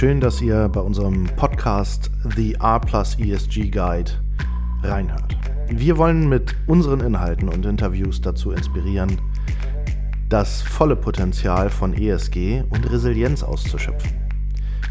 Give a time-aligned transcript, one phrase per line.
[0.00, 4.10] Schön, dass ihr bei unserem Podcast The R Plus ESG Guide
[4.82, 5.36] reinhört.
[5.68, 9.20] Wir wollen mit unseren Inhalten und Interviews dazu inspirieren,
[10.30, 14.10] das volle Potenzial von ESG und Resilienz auszuschöpfen.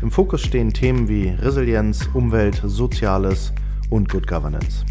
[0.03, 3.51] Im Fokus stehen Themen wie Resilienz, Umwelt, Soziales
[3.89, 4.85] und Good Governance.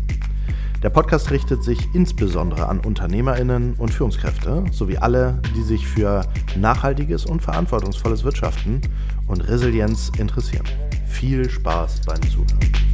[0.82, 6.24] Der Podcast richtet sich insbesondere an Unternehmerinnen und Führungskräfte sowie alle, die sich für
[6.56, 8.80] nachhaltiges und verantwortungsvolles Wirtschaften
[9.26, 10.66] und Resilienz interessieren.
[11.08, 12.87] Viel Spaß beim Zuhören.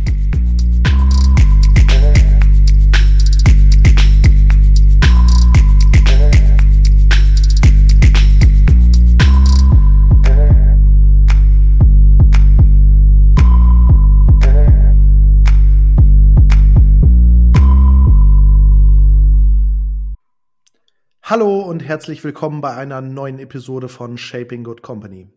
[21.27, 25.30] Hallo und herzlich willkommen bei einer neuen Episode von Shaping Good Company.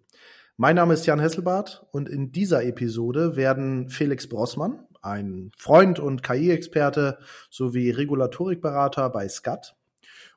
[0.58, 6.24] Mein Name ist Jan Hesselbart und in dieser Episode werden Felix Brossmann, ein Freund und
[6.24, 9.78] KI-Experte sowie Regulatorikberater bei SCAT,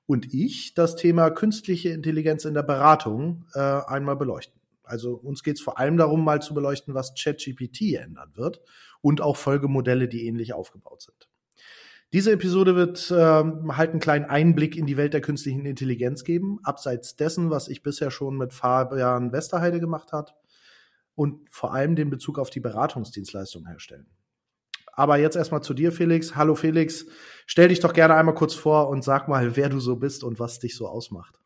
[0.06, 4.60] und ich das Thema künstliche Intelligenz in der Beratung äh, einmal beleuchten.
[4.84, 8.60] Also uns geht es vor allem darum, mal zu beleuchten, was ChatGPT ändern wird
[9.00, 11.29] und auch Folgemodelle, die ähnlich aufgebaut sind.
[12.12, 16.58] Diese Episode wird ähm, halt einen kleinen Einblick in die Welt der künstlichen Intelligenz geben,
[16.64, 20.34] abseits dessen, was ich bisher schon mit Fabian Westerheide gemacht hat
[21.14, 24.08] und vor allem den Bezug auf die Beratungsdienstleistung herstellen.
[24.92, 26.34] Aber jetzt erstmal zu dir, Felix.
[26.34, 27.06] Hallo Felix,
[27.46, 30.40] stell dich doch gerne einmal kurz vor und sag mal, wer du so bist und
[30.40, 31.38] was dich so ausmacht.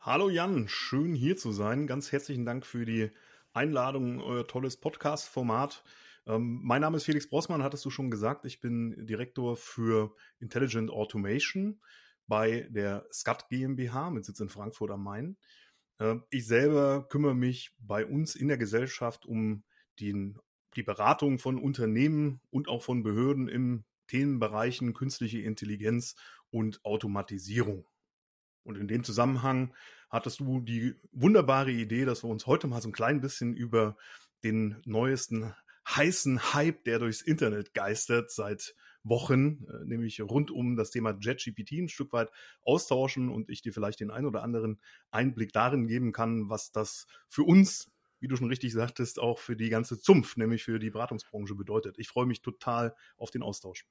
[0.00, 1.88] Hallo Jan, schön hier zu sein.
[1.88, 3.10] Ganz herzlichen Dank für die
[3.52, 5.82] Einladung, euer tolles Podcast-Format.
[6.26, 8.46] Ähm, mein Name ist Felix Brossmann, hattest du schon gesagt.
[8.46, 11.80] Ich bin Direktor für Intelligent Automation
[12.26, 15.36] bei der SCAT GmbH mit Sitz in Frankfurt am Main.
[15.98, 19.64] Äh, ich selber kümmere mich bei uns in der Gesellschaft um
[20.00, 20.38] den,
[20.76, 26.14] die Beratung von Unternehmen und auch von Behörden in Themenbereichen künstliche Intelligenz
[26.50, 27.86] und Automatisierung.
[28.62, 29.74] Und in dem Zusammenhang
[30.08, 33.96] hattest du die wunderbare Idee, dass wir uns heute mal so ein klein bisschen über
[34.42, 35.54] den neuesten
[35.88, 41.72] heißen Hype, der durchs Internet geistert seit Wochen, äh, nämlich rund um das Thema JetGPT
[41.72, 42.30] ein Stück weit
[42.62, 44.80] austauschen und ich dir vielleicht den ein oder anderen
[45.10, 49.56] Einblick darin geben kann, was das für uns, wie du schon richtig sagtest, auch für
[49.56, 51.98] die ganze Zumpf, nämlich für die Beratungsbranche bedeutet.
[51.98, 53.84] Ich freue mich total auf den Austausch.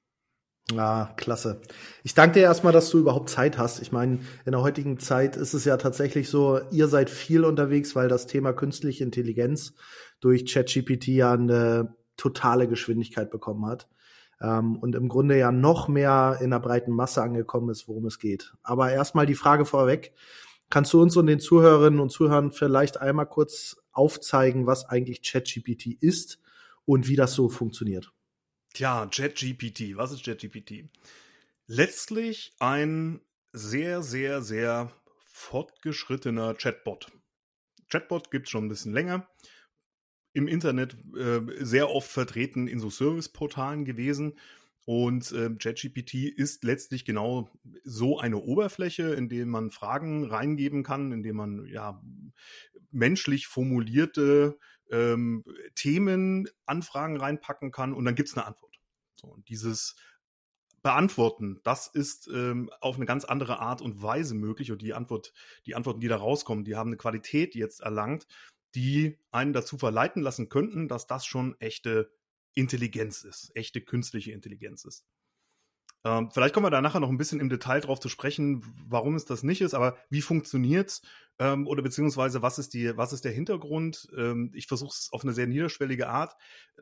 [0.72, 1.60] Ah, klasse.
[2.04, 3.82] Ich danke dir erstmal, dass du überhaupt Zeit hast.
[3.82, 7.94] Ich meine, in der heutigen Zeit ist es ja tatsächlich so, ihr seid viel unterwegs,
[7.94, 9.74] weil das Thema künstliche Intelligenz
[10.20, 13.88] durch ChatGPT ja eine totale Geschwindigkeit bekommen hat.
[14.40, 18.18] Ähm, und im Grunde ja noch mehr in der breiten Masse angekommen ist, worum es
[18.18, 18.54] geht.
[18.62, 20.14] Aber erstmal die Frage vorweg.
[20.70, 25.88] Kannst du uns und den Zuhörerinnen und Zuhörern vielleicht einmal kurz aufzeigen, was eigentlich ChatGPT
[26.00, 26.40] ist
[26.86, 28.12] und wie das so funktioniert?
[28.74, 29.96] Tja, ChatGPT.
[29.96, 30.88] Was ist ChatGPT?
[31.68, 33.20] Letztlich ein
[33.52, 34.90] sehr, sehr, sehr
[35.26, 37.12] fortgeschrittener Chatbot.
[37.88, 39.28] Chatbot gibt es schon ein bisschen länger.
[40.32, 44.40] Im Internet äh, sehr oft vertreten in so Serviceportalen gewesen.
[44.86, 47.48] Und äh, ChatGPT ist letztlich genau
[47.84, 52.02] so eine Oberfläche, in der man Fragen reingeben kann, in der man ja
[52.90, 54.58] menschlich formulierte
[54.90, 58.78] ähm, Themen, Anfragen reinpacken kann und dann gibt's eine Antwort.
[59.16, 59.96] So, und dieses
[60.82, 65.32] Beantworten, das ist ähm, auf eine ganz andere Art und Weise möglich und die Antwort,
[65.64, 68.26] die Antworten, die da rauskommen, die haben eine Qualität jetzt erlangt,
[68.74, 72.12] die einen dazu verleiten lassen könnten, dass das schon echte
[72.54, 75.06] Intelligenz ist, echte künstliche Intelligenz ist.
[76.04, 79.14] Ähm, vielleicht kommen wir da nachher noch ein bisschen im Detail drauf zu sprechen, warum
[79.14, 81.00] es das nicht ist, aber wie funktioniert's
[81.38, 84.08] ähm, oder beziehungsweise was ist die, was ist der Hintergrund?
[84.16, 86.36] Ähm, ich versuche es auf eine sehr niederschwellige Art.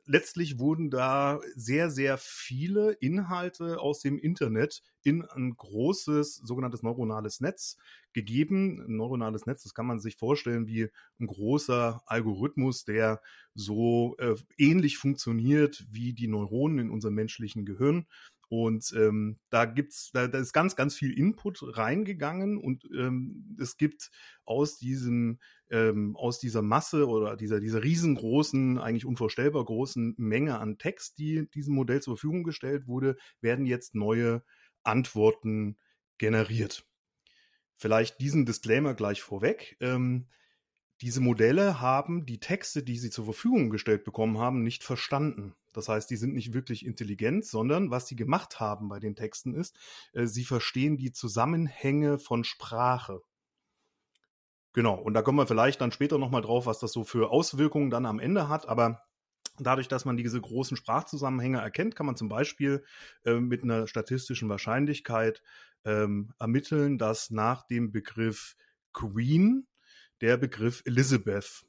[0.05, 7.41] Letztlich wurden da sehr, sehr viele Inhalte aus dem Internet in ein großes sogenanntes neuronales
[7.41, 7.78] Netz
[8.13, 8.84] gegeben.
[8.86, 13.22] Ein neuronales Netz, das kann man sich vorstellen wie ein großer Algorithmus, der
[13.54, 18.07] so äh, ähnlich funktioniert wie die Neuronen in unserem menschlichen Gehirn.
[18.53, 23.78] Und ähm, da gibt's, da, da ist ganz, ganz viel Input reingegangen und ähm, es
[23.78, 24.10] gibt
[24.45, 25.39] aus diesem,
[25.71, 31.49] ähm, aus dieser Masse oder dieser, dieser riesengroßen, eigentlich unvorstellbar großen Menge an Text, die
[31.54, 34.45] diesem Modell zur Verfügung gestellt wurde, werden jetzt neue
[34.83, 35.78] Antworten
[36.19, 36.84] generiert.
[37.78, 39.78] Vielleicht diesen Disclaimer gleich vorweg.
[39.81, 40.28] Ähm,
[41.03, 45.54] diese Modelle haben die Texte, die sie zur Verfügung gestellt bekommen haben, nicht verstanden.
[45.72, 49.53] Das heißt, die sind nicht wirklich intelligent, sondern was sie gemacht haben bei den Texten
[49.54, 49.77] ist,
[50.13, 53.21] äh, sie verstehen die Zusammenhänge von Sprache.
[54.75, 57.91] Genau, und da kommen wir vielleicht dann später nochmal drauf, was das so für Auswirkungen
[57.91, 59.03] dann am Ende hat, aber
[59.59, 62.84] Dadurch, dass man diese großen Sprachzusammenhänge erkennt, kann man zum Beispiel
[63.27, 65.43] äh, mit einer statistischen Wahrscheinlichkeit
[65.84, 68.57] ähm, ermitteln, dass nach dem Begriff
[68.95, 69.66] Queen
[70.22, 71.66] der Begriff Elizabeth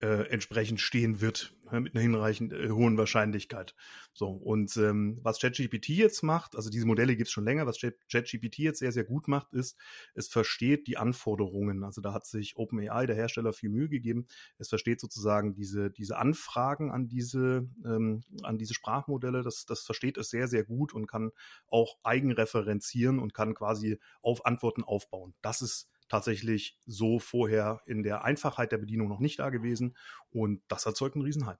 [0.00, 3.74] äh, entsprechend stehen wird, ja, mit einer hinreichend äh, hohen Wahrscheinlichkeit.
[4.12, 7.80] So, und ähm, was ChatGPT jetzt macht, also diese Modelle gibt es schon länger, was
[7.80, 9.76] ChatGPT jetzt sehr, sehr gut macht, ist,
[10.14, 11.82] es versteht die Anforderungen.
[11.82, 14.28] Also da hat sich OpenAI, der Hersteller, viel Mühe gegeben.
[14.58, 20.16] Es versteht sozusagen diese, diese Anfragen an diese, ähm, an diese Sprachmodelle, das, das versteht
[20.16, 21.32] es sehr, sehr gut und kann
[21.66, 25.34] auch eigenreferenzieren und kann quasi auf Antworten aufbauen.
[25.42, 29.96] Das ist tatsächlich so vorher in der Einfachheit der Bedienung noch nicht da gewesen.
[30.30, 31.58] Und das erzeugt einen Riesenhype.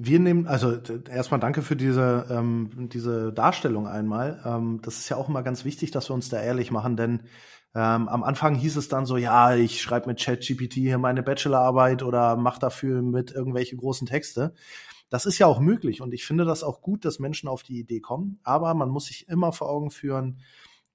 [0.00, 0.78] Wir nehmen, also
[1.10, 4.40] erstmal danke für diese, ähm, diese Darstellung einmal.
[4.44, 7.24] Ähm, das ist ja auch immer ganz wichtig, dass wir uns da ehrlich machen, denn
[7.74, 12.04] ähm, am Anfang hieß es dann so, ja, ich schreibe mit ChatGPT hier meine Bachelorarbeit
[12.04, 14.54] oder mache dafür mit irgendwelche großen Texte.
[15.10, 17.80] Das ist ja auch möglich und ich finde das auch gut, dass Menschen auf die
[17.80, 20.38] Idee kommen, aber man muss sich immer vor Augen führen,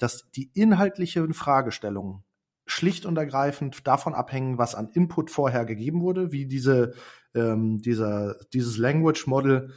[0.04, 2.26] dass die inhaltlichen Fragestellungen
[2.66, 6.94] schlicht und ergreifend davon abhängen, was an Input vorher gegeben wurde, wie diese,
[7.34, 9.72] ähm, dieser, dieses Language Model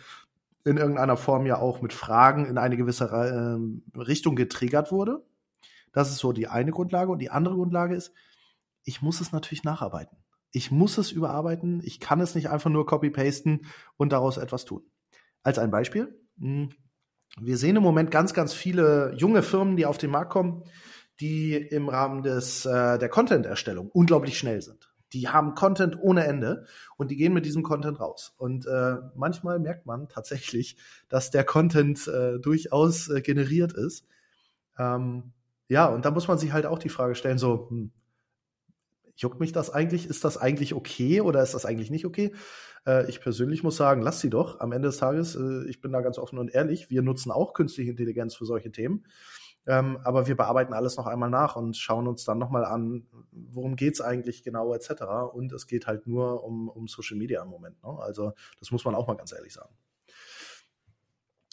[0.65, 5.25] in irgendeiner Form ja auch mit Fragen in eine gewisse ähm, Richtung getriggert wurde.
[5.93, 7.13] Das ist so die eine Grundlage.
[7.13, 8.13] Und die andere Grundlage ist,
[8.83, 10.19] ich muss es natürlich nacharbeiten.
[10.51, 11.83] Ich muss es überarbeiten.
[11.85, 14.83] Ich kann es nicht einfach nur copy-pasten und daraus etwas tun.
[15.45, 16.19] Als ein Beispiel.
[16.41, 16.71] Hm,
[17.41, 20.65] wir sehen im Moment ganz, ganz viele junge Firmen, die auf den Markt kommen,
[21.21, 24.93] die im Rahmen des, äh, der Content-Erstellung unglaublich schnell sind.
[25.13, 26.67] Die haben Content ohne Ende
[26.97, 28.35] und die gehen mit diesem Content raus.
[28.39, 30.77] Und äh, manchmal merkt man tatsächlich,
[31.09, 34.07] dass der Content äh, durchaus äh, generiert ist.
[34.79, 35.33] Ähm,
[35.69, 37.93] ja, und da muss man sich halt auch die Frage stellen, so, hm,
[39.17, 40.09] juckt mich das eigentlich?
[40.09, 42.33] Ist das eigentlich okay oder ist das eigentlich nicht okay?
[42.87, 44.61] Äh, ich persönlich muss sagen, lass sie doch.
[44.61, 47.53] Am Ende des Tages, äh, ich bin da ganz offen und ehrlich, wir nutzen auch
[47.55, 49.05] künstliche Intelligenz für solche Themen.
[49.69, 53.75] Ähm, aber wir bearbeiten alles noch einmal nach und schauen uns dann nochmal an, worum
[53.75, 55.03] geht's eigentlich genau etc.
[55.33, 57.83] Und es geht halt nur um, um Social Media im Moment.
[57.83, 57.99] Ne?
[57.99, 59.75] Also das muss man auch mal ganz ehrlich sagen.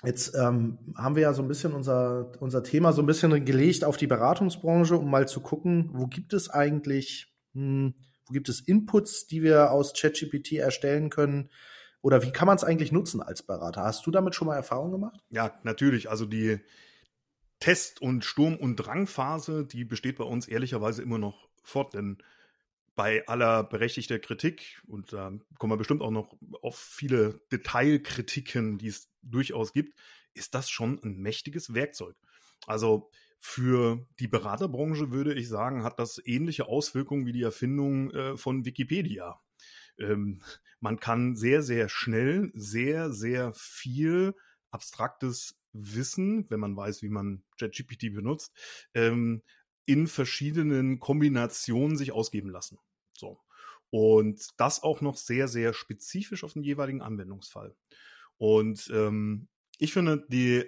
[0.04, 3.86] Jetzt ähm, haben wir ja so ein bisschen unser, unser Thema so ein bisschen gelegt
[3.86, 7.94] auf die Beratungsbranche, um mal zu gucken, wo gibt es eigentlich hm,
[8.26, 11.50] wo gibt es Inputs, die wir aus ChatGPT erstellen können?
[12.02, 13.84] Oder wie kann man es eigentlich nutzen als Berater?
[13.84, 15.22] Hast du damit schon mal Erfahrung gemacht?
[15.30, 16.10] Ja, natürlich.
[16.10, 16.60] Also die
[17.60, 22.18] Test- und Sturm- und Drangphase, die besteht bei uns ehrlicherweise immer noch fort, denn
[22.96, 28.88] bei aller berechtigter Kritik, und da kommen wir bestimmt auch noch auf viele Detailkritiken, die
[28.88, 29.98] es durchaus gibt,
[30.34, 32.16] ist das schon ein mächtiges Werkzeug.
[32.68, 33.10] Also
[33.46, 38.64] für die Beraterbranche würde ich sagen, hat das ähnliche Auswirkungen wie die Erfindung äh, von
[38.64, 39.38] Wikipedia.
[40.00, 40.42] Ähm,
[40.80, 44.34] man kann sehr, sehr schnell, sehr, sehr viel
[44.72, 48.54] abstraktes Wissen, wenn man weiß, wie man ChatGPT benutzt,
[48.94, 49.44] ähm,
[49.86, 52.80] in verschiedenen Kombinationen sich ausgeben lassen.
[53.12, 53.42] So.
[53.90, 57.76] Und das auch noch sehr, sehr spezifisch auf den jeweiligen Anwendungsfall.
[58.38, 59.50] Und ähm,
[59.80, 60.64] ich finde, die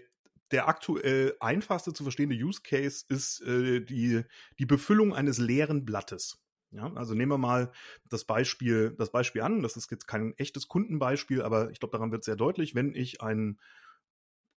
[0.51, 4.23] der aktuell einfachste zu verstehende Use Case ist äh, die,
[4.59, 6.41] die Befüllung eines leeren Blattes.
[6.71, 7.71] Ja, also nehmen wir mal
[8.09, 9.61] das Beispiel, das Beispiel an.
[9.61, 13.21] Das ist jetzt kein echtes Kundenbeispiel, aber ich glaube, daran wird sehr deutlich, wenn ich
[13.21, 13.59] ein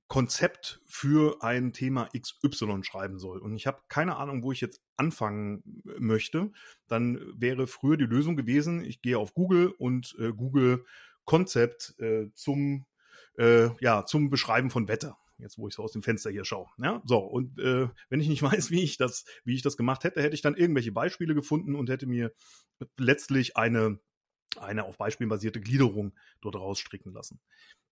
[0.08, 4.80] Konzept für ein Thema XY schreiben soll und ich habe keine Ahnung, wo ich jetzt
[4.96, 5.62] anfangen
[5.98, 6.50] möchte,
[6.86, 10.86] dann wäre früher die Lösung gewesen, ich gehe auf Google und äh, Google
[11.26, 12.86] Konzept äh, zum,
[13.36, 16.66] äh, ja, zum Beschreiben von Wetter jetzt wo ich so aus dem Fenster hier schaue.
[16.78, 20.04] Ja, so, und äh, wenn ich nicht weiß, wie ich das, wie ich das gemacht
[20.04, 22.32] hätte, hätte ich dann irgendwelche Beispiele gefunden und hätte mir
[22.96, 23.98] letztlich eine,
[24.58, 27.40] eine auf Beispielen basierte Gliederung dort rausstricken lassen.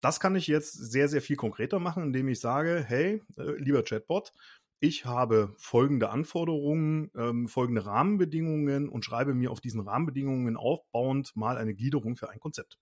[0.00, 3.82] Das kann ich jetzt sehr, sehr viel konkreter machen, indem ich sage, hey, äh, lieber
[3.82, 4.32] Chatbot,
[4.80, 11.56] ich habe folgende Anforderungen, ähm, folgende Rahmenbedingungen und schreibe mir auf diesen Rahmenbedingungen aufbauend mal
[11.56, 12.78] eine Gliederung für ein Konzept.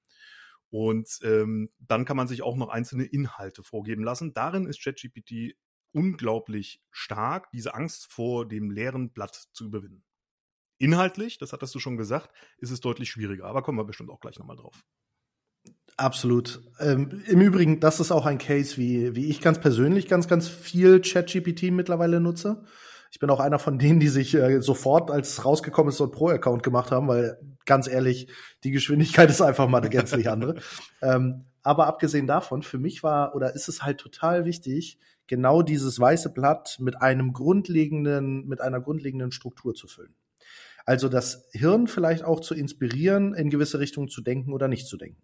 [0.73, 4.33] Und ähm, dann kann man sich auch noch einzelne Inhalte vorgeben lassen.
[4.33, 5.55] Darin ist ChatGPT
[5.93, 10.03] unglaublich stark, diese Angst vor dem leeren Blatt zu überwinden.
[10.79, 14.21] Inhaltlich, das hattest du schon gesagt, ist es deutlich schwieriger, aber kommen wir bestimmt auch
[14.21, 14.83] gleich nochmal drauf.
[15.99, 16.63] Absolut.
[16.81, 20.49] Ähm, Im Übrigen, das ist auch ein Case, wie, wie ich ganz persönlich ganz, ganz
[20.49, 22.65] viel ChatGPT mittlerweile nutze.
[23.11, 26.11] Ich bin auch einer von denen, die sich äh, sofort, als rausgekommen ist, so ein
[26.11, 28.29] Pro-Account gemacht haben, weil ganz ehrlich,
[28.65, 30.57] die Geschwindigkeit ist einfach mal eine gänzlich andere.
[31.03, 35.99] ähm, aber abgesehen davon, für mich war oder ist es halt total wichtig, genau dieses
[35.99, 40.15] weiße Blatt mit einem grundlegenden, mit einer grundlegenden Struktur zu füllen.
[40.85, 44.97] Also das Hirn vielleicht auch zu inspirieren, in gewisse Richtungen zu denken oder nicht zu
[44.97, 45.23] denken.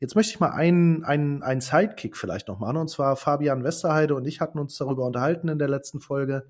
[0.00, 2.76] Jetzt möchte ich mal einen, einen, einen Sidekick vielleicht noch machen.
[2.76, 6.46] Und zwar Fabian Westerheide und ich hatten uns darüber unterhalten in der letzten Folge,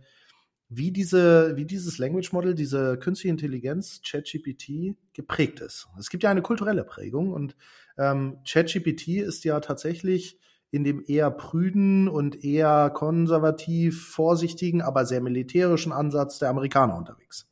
[0.68, 5.88] wie diese, wie dieses Language Model, diese künstliche Intelligenz, ChatGPT, geprägt ist.
[5.98, 7.56] Es gibt ja eine kulturelle Prägung und
[7.98, 10.38] ähm, ChatGPT ist ja tatsächlich
[10.70, 17.48] in dem eher prüden und eher konservativ vorsichtigen, aber sehr militärischen Ansatz der Amerikaner unterwegs.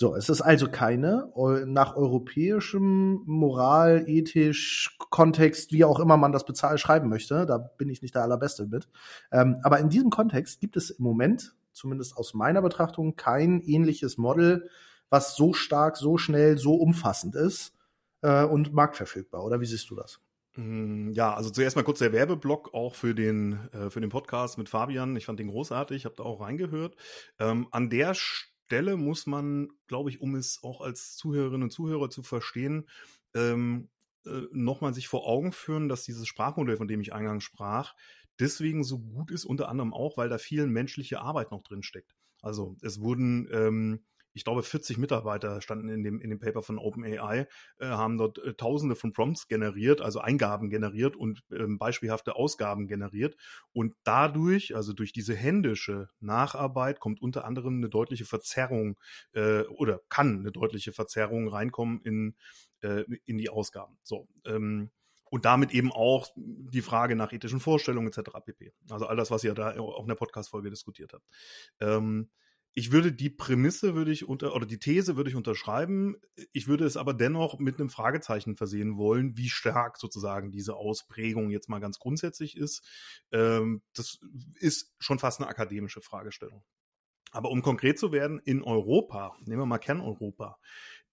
[0.00, 1.32] So, es ist also keine
[1.66, 7.46] nach europäischem Moral, ethisch, Kontext, wie auch immer man das bezahlen, schreiben möchte.
[7.46, 8.88] Da bin ich nicht der Allerbeste mit.
[9.32, 14.18] Ähm, aber in diesem Kontext gibt es im Moment, zumindest aus meiner Betrachtung, kein ähnliches
[14.18, 14.68] Model,
[15.10, 17.74] was so stark, so schnell, so umfassend ist
[18.22, 19.44] äh, und marktverfügbar.
[19.44, 20.20] Oder wie siehst du das?
[20.56, 24.58] Mm, ja, also zuerst mal kurz der Werbeblock auch für den, äh, für den Podcast
[24.58, 25.16] mit Fabian.
[25.16, 26.96] Ich fand den großartig, habe da auch reingehört.
[27.38, 32.10] Ähm, an der Stelle muss man, glaube ich, um es auch als Zuhörerinnen und Zuhörer
[32.10, 32.88] zu verstehen,
[33.34, 33.88] ähm,
[34.26, 37.94] äh, nochmal sich vor Augen führen, dass dieses Sprachmodell, von dem ich eingangs sprach,
[38.40, 42.14] deswegen so gut ist, unter anderem auch, weil da viel menschliche Arbeit noch drin steckt.
[42.40, 44.00] Also es wurden ähm,
[44.38, 48.38] ich glaube, 40 Mitarbeiter standen in dem, in dem Paper von OpenAI, äh, haben dort
[48.38, 53.36] äh, tausende von Prompts generiert, also Eingaben generiert und äh, beispielhafte Ausgaben generiert.
[53.72, 58.96] Und dadurch, also durch diese händische Nacharbeit, kommt unter anderem eine deutliche Verzerrung
[59.32, 62.36] äh, oder kann eine deutliche Verzerrung reinkommen in,
[62.80, 63.98] äh, in die Ausgaben.
[64.04, 64.28] So.
[64.46, 64.90] Ähm,
[65.30, 68.30] und damit eben auch die Frage nach ethischen Vorstellungen etc.
[68.44, 68.72] pp.
[68.90, 71.26] Also all das, was ihr da auch in der Podcast-Folge diskutiert habt.
[71.80, 72.30] Ähm,
[72.74, 76.16] ich würde die Prämisse würde ich unter oder die These würde ich unterschreiben.
[76.52, 81.50] Ich würde es aber dennoch mit einem Fragezeichen versehen wollen, wie stark sozusagen diese Ausprägung
[81.50, 82.86] jetzt mal ganz grundsätzlich ist.
[83.32, 84.20] Ähm, das
[84.60, 86.62] ist schon fast eine akademische Fragestellung.
[87.32, 90.58] Aber um konkret zu werden, in Europa, nehmen wir mal Kerneuropa,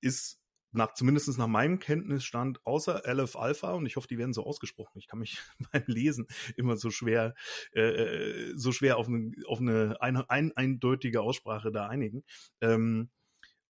[0.02, 0.40] ist
[0.76, 4.98] nach, zumindest nach meinem Kenntnisstand, außer LF Alpha, und ich hoffe, die werden so ausgesprochen.
[4.98, 5.40] Ich kann mich
[5.72, 7.34] beim Lesen immer so schwer,
[7.74, 12.24] äh, äh, so schwer auf eine, auf eine ein, ein, eindeutige Aussprache da einigen.
[12.62, 13.10] Ähm,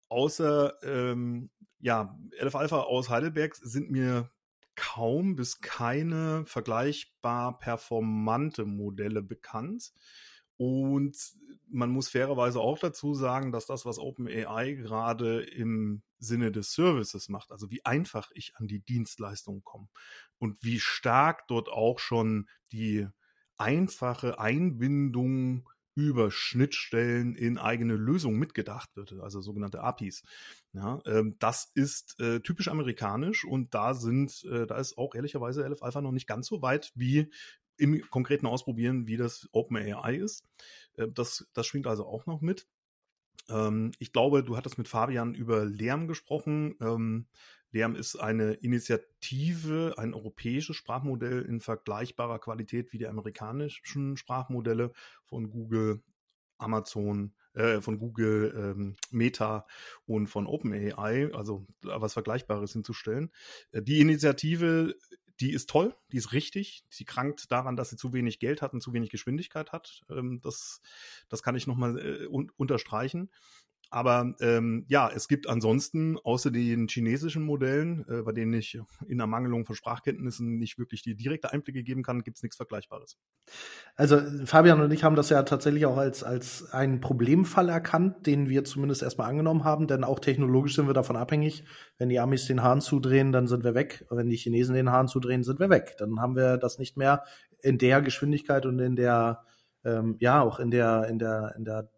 [0.09, 4.31] außer ähm, ja, LF Alpha aus Heidelberg sind mir
[4.75, 9.93] kaum bis keine vergleichbar performante Modelle bekannt.
[10.57, 11.17] Und
[11.69, 17.29] man muss fairerweise auch dazu sagen, dass das, was OpenAI gerade im Sinne des Services
[17.29, 19.89] macht, also wie einfach ich an die Dienstleistung komme
[20.39, 23.09] und wie stark dort auch schon die
[23.57, 30.25] einfache Einbindung über Schnittstellen in eigene Lösungen mitgedacht wird, also sogenannte APIs.
[30.73, 35.65] Ja, ähm, das ist äh, typisch amerikanisch und da sind, äh, da ist auch ehrlicherweise
[35.65, 37.31] 11 Alpha noch nicht ganz so weit wie
[37.77, 40.45] im konkreten Ausprobieren, wie das OpenAI ist.
[40.97, 42.67] Äh, das, das schwingt also auch noch mit.
[43.49, 46.77] Ähm, ich glaube, du hattest mit Fabian über Lärm gesprochen.
[46.81, 47.27] Ähm,
[47.73, 54.93] Lärm ist eine Initiative, ein europäisches Sprachmodell in vergleichbarer Qualität wie die amerikanischen Sprachmodelle
[55.25, 56.03] von Google,
[56.57, 59.67] Amazon, äh, von Google, ähm, Meta
[60.07, 63.33] und von OpenAI, also was Vergleichbares hinzustellen.
[63.73, 64.95] Äh, die Initiative
[65.41, 66.85] die ist toll, die ist richtig.
[66.89, 70.03] Sie krankt daran, dass sie zu wenig Geld hat und zu wenig Geschwindigkeit hat.
[70.11, 70.81] Ähm, das,
[71.29, 73.31] das kann ich nochmal äh, un unterstreichen.
[73.95, 79.21] Aber ähm, ja, es gibt ansonsten außer den chinesischen Modellen, äh, bei denen ich in
[79.21, 83.17] Ermangelung von Sprachkenntnissen nicht wirklich die direkte Einblicke geben kann, gibt es nichts Vergleichbares.
[83.95, 88.49] Also Fabian und ich haben das ja tatsächlich auch als, als einen Problemfall erkannt, den
[88.49, 91.63] wir zumindest erstmal angenommen haben, denn auch technologisch sind wir davon abhängig.
[91.97, 94.07] Wenn die Amis den Hahn zudrehen, dann sind wir weg.
[94.11, 95.95] Wenn die Chinesen den Hahn zudrehen, sind wir weg.
[95.99, 97.23] Dann haben wir das nicht mehr
[97.61, 99.45] in der Geschwindigkeit und in der
[99.85, 101.94] ähm, ja auch in der in der in der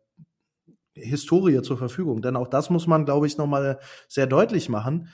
[0.96, 2.22] Historie zur Verfügung.
[2.22, 5.08] Denn auch das muss man, glaube ich, nochmal sehr deutlich machen.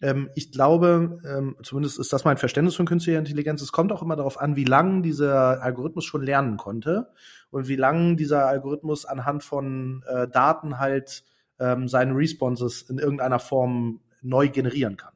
[0.00, 4.02] Ähm, ich glaube, ähm, zumindest ist das mein Verständnis von künstlicher Intelligenz, es kommt auch
[4.02, 7.08] immer darauf an, wie lange dieser Algorithmus schon lernen konnte
[7.50, 11.24] und wie lange dieser Algorithmus anhand von äh, Daten halt
[11.58, 15.12] ähm, seine Responses in irgendeiner Form neu generieren kann.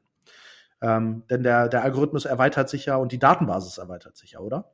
[0.81, 4.73] Ähm, denn der, der Algorithmus erweitert sich ja und die Datenbasis erweitert sich ja, oder?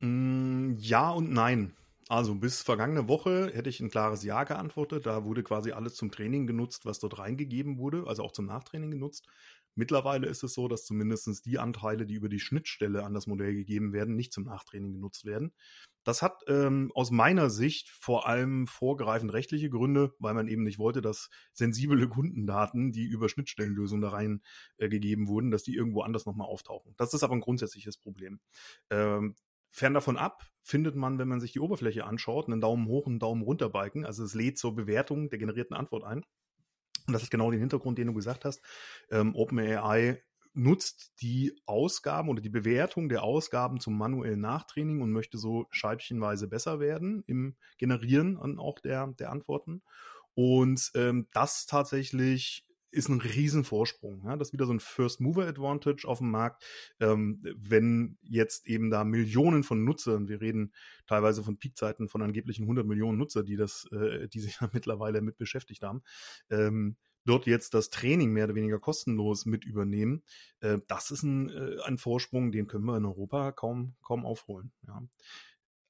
[0.00, 1.74] Mm, ja und nein.
[2.08, 5.06] Also bis vergangene Woche hätte ich ein klares Ja geantwortet.
[5.06, 8.90] Da wurde quasi alles zum Training genutzt, was dort reingegeben wurde, also auch zum Nachtraining
[8.90, 9.26] genutzt.
[9.74, 13.54] Mittlerweile ist es so, dass zumindest die Anteile, die über die Schnittstelle an das Modell
[13.54, 15.52] gegeben werden, nicht zum Nachtraining genutzt werden.
[16.04, 20.78] Das hat ähm, aus meiner Sicht vor allem vorgreifend rechtliche Gründe, weil man eben nicht
[20.78, 24.42] wollte, dass sensible Kundendaten, die über Schnittstellenlösungen da rein
[24.76, 24.90] äh,
[25.26, 26.94] wurden, dass die irgendwo anders nochmal auftauchen.
[26.98, 28.40] Das ist aber ein grundsätzliches Problem.
[28.90, 29.34] Ähm,
[29.74, 33.14] Fern davon ab findet man, wenn man sich die Oberfläche anschaut, einen Daumen hoch und
[33.14, 34.06] einen Daumen runter Balken.
[34.06, 36.24] Also es lädt zur Bewertung der generierten Antwort ein.
[37.08, 38.62] Und das ist genau den Hintergrund, den du gesagt hast.
[39.10, 45.38] Ähm, OpenAI nutzt die Ausgaben oder die Bewertung der Ausgaben zum manuellen Nachtraining und möchte
[45.38, 49.82] so scheibchenweise besser werden im Generieren auch der, der Antworten.
[50.34, 52.64] Und ähm, das tatsächlich
[52.94, 54.22] ist ein Riesenvorsprung.
[54.24, 54.36] Ja?
[54.36, 56.64] Das ist wieder so ein First Mover Advantage auf dem Markt.
[57.00, 60.72] Ähm, wenn jetzt eben da Millionen von Nutzern, wir reden
[61.06, 65.20] teilweise von Peakzeiten von angeblichen 100 Millionen Nutzer, die das, äh, die sich da mittlerweile
[65.20, 66.02] mit beschäftigt haben,
[66.50, 70.22] ähm, dort jetzt das Training mehr oder weniger kostenlos mit übernehmen,
[70.60, 74.72] äh, das ist ein, äh, ein Vorsprung, den können wir in Europa kaum, kaum aufholen.
[74.86, 75.02] Ja.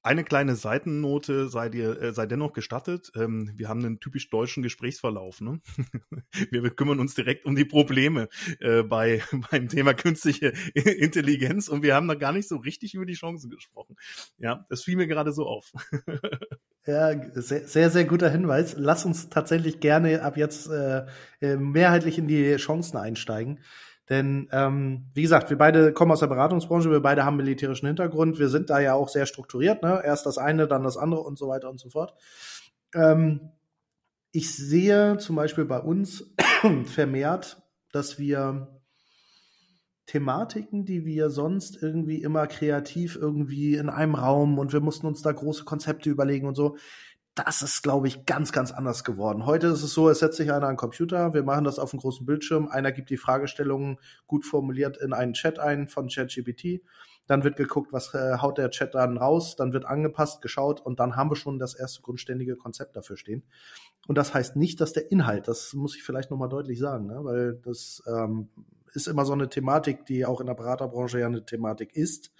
[0.05, 3.11] Eine kleine Seitennote sei dir äh, sei dennoch gestattet.
[3.15, 5.41] Ähm, wir haben einen typisch deutschen Gesprächsverlauf.
[5.41, 5.61] Ne?
[6.51, 11.95] wir, kümmern uns direkt um die Probleme äh, bei beim Thema künstliche Intelligenz und wir
[11.95, 13.95] haben da gar nicht so richtig über die Chancen gesprochen.
[14.37, 15.73] Ja, das fiel mir gerade so auf.
[16.85, 18.75] ja, sehr, sehr, sehr guter Hinweis.
[18.77, 21.07] Lass uns tatsächlich gerne ab jetzt äh
[21.41, 23.59] mehrheitlich in die Chancen einsteigen.
[24.09, 28.37] Denn ähm, wie gesagt, wir beide kommen aus der Beratungsbranche, wir beide haben militärischen Hintergrund,
[28.37, 30.01] wir sind da ja auch sehr strukturiert, ne?
[30.03, 32.13] Erst das eine, dann das andere und so weiter und so fort.
[32.93, 33.51] Ähm,
[34.31, 36.35] ich sehe zum Beispiel bei uns
[36.85, 38.67] vermehrt, dass wir
[40.05, 45.21] Thematiken, die wir sonst irgendwie immer kreativ irgendwie in einem Raum und wir mussten uns
[45.23, 46.77] da große Konzepte überlegen und so,
[47.35, 49.45] das ist, glaube ich, ganz, ganz anders geworden.
[49.45, 51.91] Heute ist es so, es setzt sich einer an den Computer, wir machen das auf
[51.91, 56.81] dem großen Bildschirm, einer gibt die Fragestellungen gut formuliert in einen Chat ein von ChatGPT,
[57.27, 61.01] dann wird geguckt, was äh, haut der Chat dann raus, dann wird angepasst, geschaut und
[61.01, 63.43] dann haben wir schon das erste grundständige Konzept dafür stehen.
[64.07, 67.19] Und das heißt nicht, dass der Inhalt, das muss ich vielleicht nochmal deutlich sagen, ne?
[67.23, 68.47] weil das ähm,
[68.93, 72.31] ist immer so eine Thematik, die auch in der Beraterbranche ja eine Thematik ist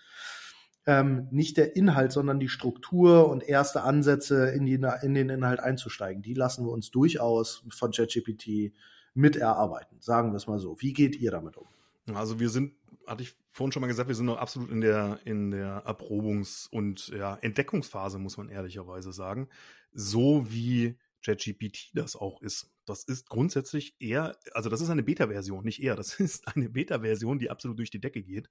[0.86, 5.60] ähm, nicht der Inhalt, sondern die Struktur und erste Ansätze in, die, in den Inhalt
[5.60, 6.22] einzusteigen.
[6.22, 8.74] Die lassen wir uns durchaus von ChatGPT
[9.14, 10.80] mit erarbeiten, sagen wir es mal so.
[10.80, 11.68] Wie geht ihr damit um?
[12.14, 12.74] Also wir sind,
[13.08, 16.70] hatte ich vorhin schon mal gesagt, wir sind noch absolut in der, in der Erprobungs-
[16.70, 19.48] und ja, Entdeckungsphase, muss man ehrlicherweise sagen.
[19.94, 22.72] So wie ChatGPT das auch ist.
[22.86, 27.40] Das ist grundsätzlich eher, also das ist eine Beta-Version, nicht eher, das ist eine Beta-Version,
[27.40, 28.50] die absolut durch die Decke geht.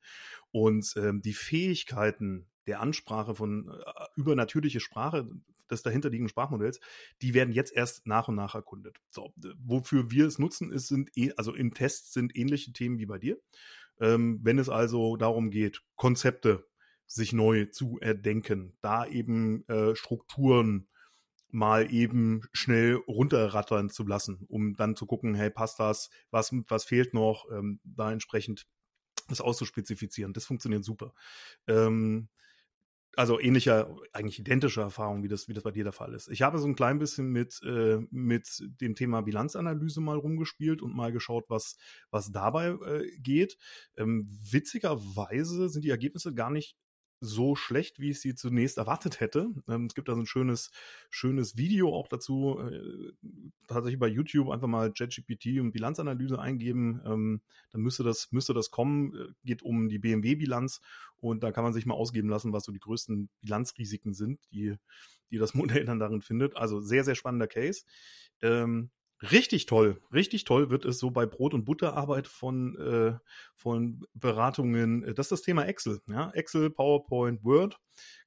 [0.51, 5.29] Und ähm, die Fähigkeiten der Ansprache von äh, übernatürliche Sprache
[5.71, 6.81] des dahinterliegenden Sprachmodells,
[7.23, 8.99] die werden jetzt erst nach und nach erkundet.
[9.11, 13.07] So, wofür wir es nutzen, ist, sind, eh, also im Test sind ähnliche Themen wie
[13.07, 13.39] bei dir.
[14.01, 16.69] Ähm, wenn es also darum geht, Konzepte
[17.07, 20.89] sich neu zu erdenken, da eben äh, Strukturen
[21.55, 26.85] mal eben schnell runterrattern zu lassen, um dann zu gucken, hey, passt das, was, was
[26.85, 28.67] fehlt noch, ähm, da entsprechend
[29.29, 30.33] das auszuspezifizieren.
[30.33, 31.14] Das funktioniert super.
[31.67, 32.29] Ähm,
[33.17, 36.29] also ähnlicher, eigentlich identische Erfahrung, wie das, wie das bei dir der Fall ist.
[36.29, 38.49] Ich habe so ein klein bisschen mit, äh, mit
[38.81, 41.77] dem Thema Bilanzanalyse mal rumgespielt und mal geschaut, was,
[42.11, 43.57] was dabei äh, geht.
[43.97, 46.77] Ähm, witzigerweise sind die Ergebnisse gar nicht
[47.25, 49.51] so schlecht, wie ich sie zunächst erwartet hätte.
[49.69, 50.71] Ähm, es gibt da so ein schönes,
[51.11, 52.59] schönes Video auch dazu.
[52.61, 53.13] Äh,
[53.67, 57.01] tatsächlich bei YouTube einfach mal ChatGPT und Bilanzanalyse eingeben.
[57.05, 57.41] Ähm,
[57.73, 59.15] dann müsste das, müsste das kommen.
[59.15, 60.81] Äh, geht um die BMW-Bilanz
[61.17, 64.77] und da kann man sich mal ausgeben lassen, was so die größten Bilanzrisiken sind, die,
[65.31, 66.57] die das Modell dann darin findet.
[66.57, 67.85] Also sehr, sehr spannender Case.
[68.43, 68.91] Ähm,
[69.22, 73.18] Richtig toll, richtig toll wird es so bei Brot- und Butterarbeit von, äh,
[73.55, 75.14] von Beratungen.
[75.14, 76.00] Das ist das Thema Excel.
[76.09, 76.31] Ja?
[76.33, 77.79] Excel, PowerPoint, Word.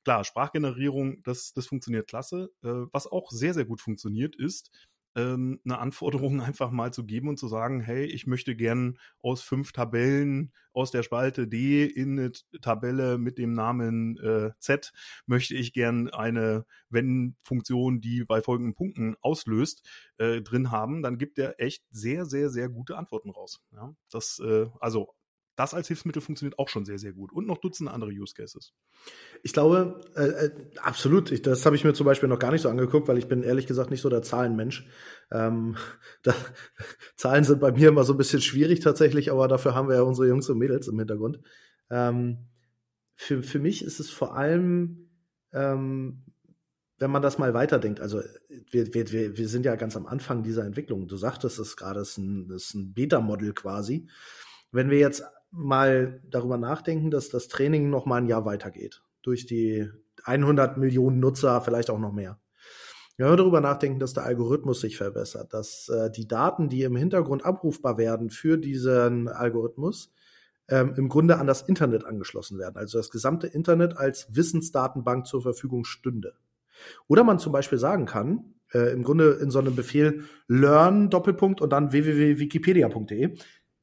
[0.04, 2.50] Klar, Sprachgenerierung, das, das funktioniert klasse.
[2.63, 4.71] Äh, was auch sehr, sehr gut funktioniert, ist,
[5.15, 9.41] ähm, eine Anforderung einfach mal zu geben und zu sagen, hey, ich möchte gern aus
[9.41, 14.93] fünf Tabellen aus der Spalte D in eine Tabelle mit dem Namen äh, Z
[15.26, 21.39] möchte ich gern eine Wenn-Funktion, die bei folgenden Punkten auslöst, äh, drin haben, dann gibt
[21.39, 23.60] er echt sehr, sehr, sehr gute Antworten raus.
[23.72, 25.13] Ja, das, äh, also
[25.58, 27.34] das als Hilfsmittel funktioniert auch schon sehr, sehr gut.
[27.34, 28.74] Und noch Dutzende andere Use Cases.
[29.41, 31.32] Ich glaube, äh, äh, absolut.
[31.32, 33.41] Ich, das habe ich mir zum Beispiel noch gar nicht so angeguckt, weil ich bin
[33.41, 34.88] ehrlich gesagt nicht so der Zahlenmensch.
[35.32, 35.76] Ähm,
[36.24, 36.36] da,
[37.15, 40.04] Zahlen sind bei mir immer so ein bisschen schwierig tatsächlich, aber dafür haben wir ja
[40.04, 41.39] unsere Jungs und Mädels im Hintergrund.
[41.89, 42.38] Ähm,
[43.15, 45.10] für, für mich ist es vor allem,
[45.54, 46.24] ähm,
[47.00, 48.22] wenn man das mal weiterdenkt, also
[48.70, 51.08] wir, wir, wir sind ja ganz am Anfang dieser Entwicklung.
[51.08, 54.08] Du sagtest es gerade, es ist ein, ein Beta-Model quasi.
[54.72, 59.02] Wenn wir jetzt mal darüber nachdenken, dass das Training noch mal ein Jahr weitergeht.
[59.22, 59.90] Durch die
[60.24, 62.40] 100 Millionen Nutzer, vielleicht auch noch mehr.
[63.18, 66.96] Wenn wir darüber nachdenken, dass der Algorithmus sich verbessert, dass äh, die Daten, die im
[66.96, 70.12] Hintergrund abrufbar werden für diesen Algorithmus,
[70.70, 72.78] ähm, im Grunde an das Internet angeschlossen werden.
[72.78, 76.36] Also das gesamte Internet als Wissensdatenbank zur Verfügung stünde.
[77.08, 81.62] Oder man zum Beispiel sagen kann, äh, im Grunde in so einem Befehl learn Doppelpunkt
[81.62, 83.36] und dann www.wikipedia.de.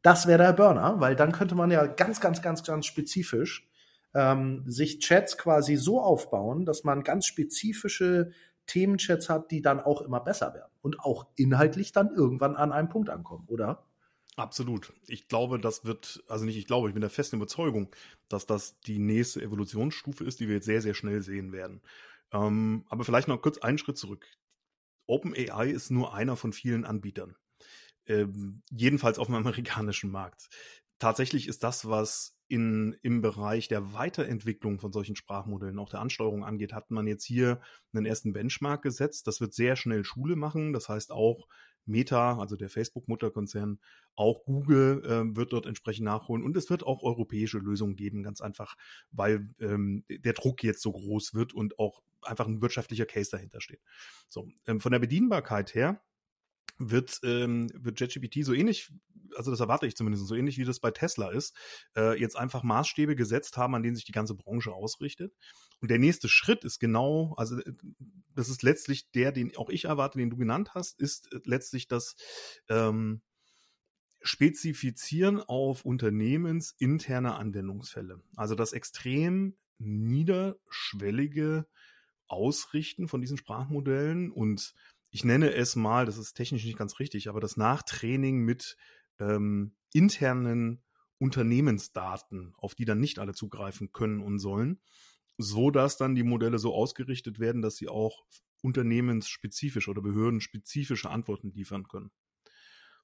[0.05, 3.67] Das wäre der Burner, weil dann könnte man ja ganz, ganz, ganz, ganz spezifisch
[4.13, 8.31] ähm, sich Chats quasi so aufbauen, dass man ganz spezifische
[8.67, 12.91] Themenchats hat, die dann auch immer besser werden und auch inhaltlich dann irgendwann an einem
[12.91, 13.87] Punkt ankommen, oder?
[14.37, 14.93] Absolut.
[15.07, 17.89] Ich glaube, das wird, also nicht ich glaube, ich bin der festen Überzeugung,
[18.29, 21.81] dass das die nächste Evolutionsstufe ist, die wir jetzt sehr, sehr schnell sehen werden.
[22.31, 24.27] Ähm, aber vielleicht noch kurz einen Schritt zurück.
[25.07, 27.37] OpenAI ist nur einer von vielen Anbietern.
[28.07, 30.49] Ähm, jedenfalls auf dem amerikanischen Markt.
[30.99, 36.45] Tatsächlich ist das, was in, im Bereich der Weiterentwicklung von solchen Sprachmodellen, auch der Ansteuerung
[36.45, 37.61] angeht, hat man jetzt hier
[37.93, 39.27] einen ersten Benchmark gesetzt.
[39.27, 40.73] Das wird sehr schnell Schule machen.
[40.73, 41.49] Das heißt auch
[41.87, 43.79] Meta, also der Facebook-Mutterkonzern,
[44.17, 48.41] auch Google äh, wird dort entsprechend nachholen und es wird auch europäische Lösungen geben, ganz
[48.41, 48.77] einfach,
[49.11, 53.61] weil ähm, der Druck jetzt so groß wird und auch einfach ein wirtschaftlicher Case dahinter
[53.61, 53.81] steht.
[54.29, 56.01] So, ähm, von der Bedienbarkeit her
[56.79, 58.91] wird, ähm, wird JetGPT so ähnlich,
[59.37, 61.57] also das erwarte ich zumindest, so ähnlich wie das bei Tesla ist,
[61.97, 65.35] äh, jetzt einfach Maßstäbe gesetzt haben, an denen sich die ganze Branche ausrichtet.
[65.81, 67.73] Und der nächste Schritt ist genau, also äh,
[68.35, 71.89] das ist letztlich der, den auch ich erwarte, den du genannt hast, ist äh, letztlich
[71.89, 72.17] das
[72.69, 73.23] ähm,
[74.23, 78.23] Spezifizieren auf unternehmensinterne Anwendungsfälle.
[78.37, 81.67] Also das extrem niederschwellige
[82.27, 84.75] Ausrichten von diesen Sprachmodellen und
[85.15, 88.77] ich nenne es mal, das ist technisch nicht ganz richtig, aber das Nachtraining mit
[89.21, 90.83] ähm, internen
[91.19, 94.81] Unternehmensdaten, auf die dann nicht alle zugreifen können und sollen,
[95.39, 98.25] so dass dann die Modelle so ausgerichtet werden, dass sie auch
[98.61, 102.11] unternehmensspezifisch oder behördenspezifische Antworten liefern können.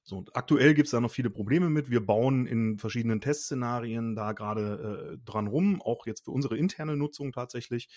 [0.03, 1.91] So, und aktuell gibt es da noch viele Probleme mit.
[1.91, 6.97] Wir bauen in verschiedenen Testszenarien da gerade äh, dran rum, auch jetzt für unsere interne
[6.97, 7.87] Nutzung tatsächlich.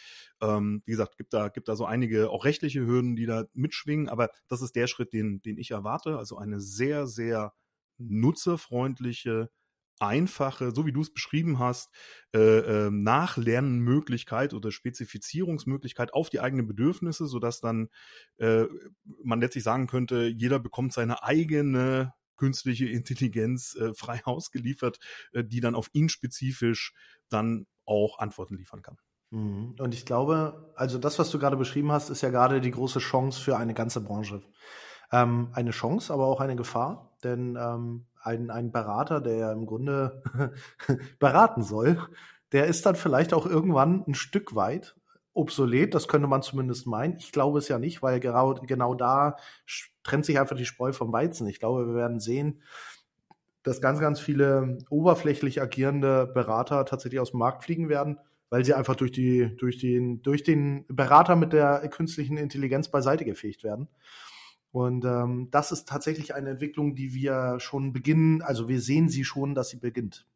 [0.43, 4.09] Ähm, wie gesagt, gibt da, gibt da so einige auch rechtliche Hürden, die da mitschwingen,
[4.09, 6.19] aber das ist der Schritt, den, den ich erwarte.
[6.19, 7.55] Also eine sehr, sehr
[7.99, 9.51] nutzerfreundliche
[9.99, 11.91] einfache, so wie du es beschrieben hast,
[12.35, 17.89] äh, äh, Nachlernmöglichkeit oder Spezifizierungsmöglichkeit auf die eigenen Bedürfnisse, sodass dann
[18.39, 18.65] äh,
[19.23, 24.99] man letztlich sagen könnte, jeder bekommt seine eigene künstliche Intelligenz äh, frei ausgeliefert,
[25.33, 26.93] äh, die dann auf ihn spezifisch
[27.29, 28.99] dann auch Antworten liefern kann.
[29.31, 29.77] Mhm.
[29.79, 32.99] Und ich glaube, also das, was du gerade beschrieben hast, ist ja gerade die große
[32.99, 34.43] Chance für eine ganze Branche.
[35.13, 39.67] Ähm, eine Chance, aber auch eine Gefahr, denn ähm, ein, ein Berater, der ja im
[39.67, 40.23] Grunde
[41.19, 41.99] beraten soll,
[42.53, 44.97] der ist dann vielleicht auch irgendwann ein Stück weit
[45.35, 47.17] obsolet, das könnte man zumindest meinen.
[47.19, 49.37] Ich glaube es ja nicht, weil genau, genau da
[50.05, 51.49] trennt sich einfach die Spreu vom Weizen.
[51.49, 52.63] Ich glaube, wir werden sehen,
[53.65, 58.19] dass ganz, ganz viele oberflächlich agierende Berater tatsächlich aus dem Markt fliegen werden,
[58.51, 63.25] weil sie einfach durch, die, durch, den, durch den Berater mit der künstlichen Intelligenz beiseite
[63.25, 63.89] gefegt werden.
[64.75, 69.23] Und ähm, das ist tatsächlich eine Entwicklung, die wir schon beginnen, also wir sehen sie
[69.23, 70.27] schon, dass sie beginnt.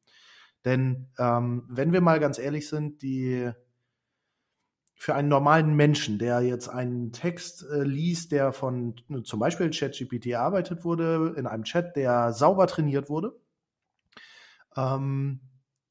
[0.65, 3.51] Denn ähm, wenn wir mal ganz ehrlich sind, die
[4.95, 10.27] für einen normalen Menschen, der jetzt einen Text äh, liest, der von zum Beispiel ChatGPT
[10.27, 13.41] erarbeitet wurde, in einem Chat, der sauber trainiert wurde,
[14.77, 15.41] ähm,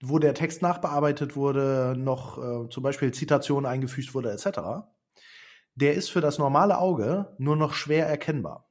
[0.01, 4.87] wo der Text nachbearbeitet wurde, noch äh, zum Beispiel Zitationen eingefügt wurde, etc.,
[5.77, 8.67] der ist für das normale Auge nur noch schwer erkennbar.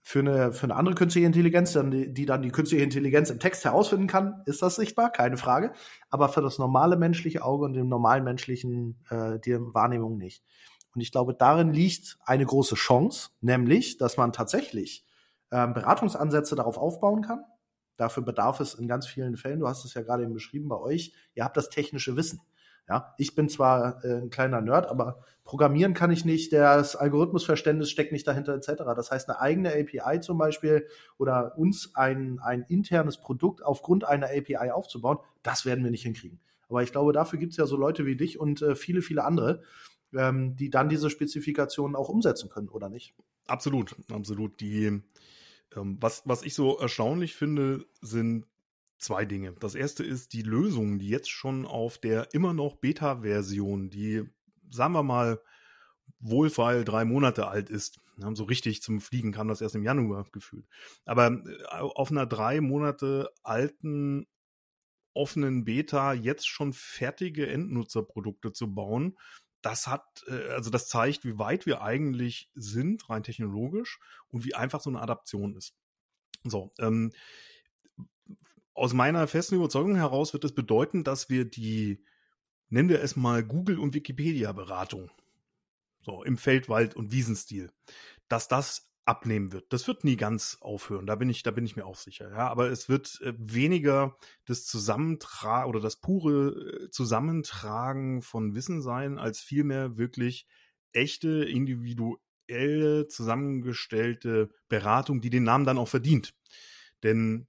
[0.00, 4.06] Für eine, für eine andere künstliche Intelligenz, die, dann die künstliche Intelligenz im Text herausfinden
[4.06, 5.72] kann, ist das sichtbar, keine Frage.
[6.08, 10.42] Aber für das normale menschliche Auge und dem normalen menschlichen äh, die Wahrnehmung nicht.
[10.94, 15.04] Und ich glaube, darin liegt eine große Chance, nämlich, dass man tatsächlich
[15.50, 17.44] äh, Beratungsansätze darauf aufbauen kann.
[17.98, 20.78] Dafür bedarf es in ganz vielen Fällen, du hast es ja gerade eben beschrieben bei
[20.78, 22.40] euch, ihr habt das technische Wissen.
[22.92, 27.90] Ja, ich bin zwar äh, ein kleiner Nerd, aber programmieren kann ich nicht, das Algorithmusverständnis
[27.90, 28.82] steckt nicht dahinter, etc.
[28.94, 34.26] Das heißt, eine eigene API zum Beispiel oder uns ein, ein internes Produkt aufgrund einer
[34.26, 36.38] API aufzubauen, das werden wir nicht hinkriegen.
[36.68, 39.24] Aber ich glaube, dafür gibt es ja so Leute wie dich und äh, viele, viele
[39.24, 39.62] andere,
[40.14, 43.14] ähm, die dann diese Spezifikationen auch umsetzen können, oder nicht?
[43.46, 44.60] Absolut, absolut.
[44.60, 45.00] Die,
[45.74, 48.44] ähm, was, was ich so erstaunlich finde, sind
[49.02, 49.52] zwei Dinge.
[49.54, 54.24] Das erste ist die Lösung, die jetzt schon auf der immer noch Beta-Version, die,
[54.70, 55.40] sagen wir mal,
[56.20, 58.00] wohlfeil drei Monate alt ist.
[58.16, 60.66] So richtig zum Fliegen kam das erst im Januar gefühlt.
[61.04, 64.26] Aber äh, auf einer drei Monate alten
[65.14, 69.18] offenen Beta jetzt schon fertige Endnutzerprodukte zu bauen,
[69.62, 74.54] das hat, äh, also das zeigt, wie weit wir eigentlich sind, rein technologisch, und wie
[74.54, 75.74] einfach so eine Adaption ist.
[76.44, 77.12] So, ähm,
[78.74, 82.04] aus meiner festen Überzeugung heraus wird es bedeuten, dass wir die,
[82.68, 85.10] nennen wir es mal Google- und Wikipedia-Beratung,
[86.00, 87.70] so im Feld, Wald und Wiesenstil,
[88.28, 89.72] dass das abnehmen wird.
[89.72, 91.06] Das wird nie ganz aufhören.
[91.06, 92.30] Da bin ich, da bin ich mir auch sicher.
[92.30, 98.80] Ja, aber es wird äh, weniger das Zusammentragen oder das pure äh, Zusammentragen von Wissen
[98.80, 100.46] sein, als vielmehr wirklich
[100.92, 106.34] echte individuelle zusammengestellte Beratung, die den Namen dann auch verdient.
[107.02, 107.48] Denn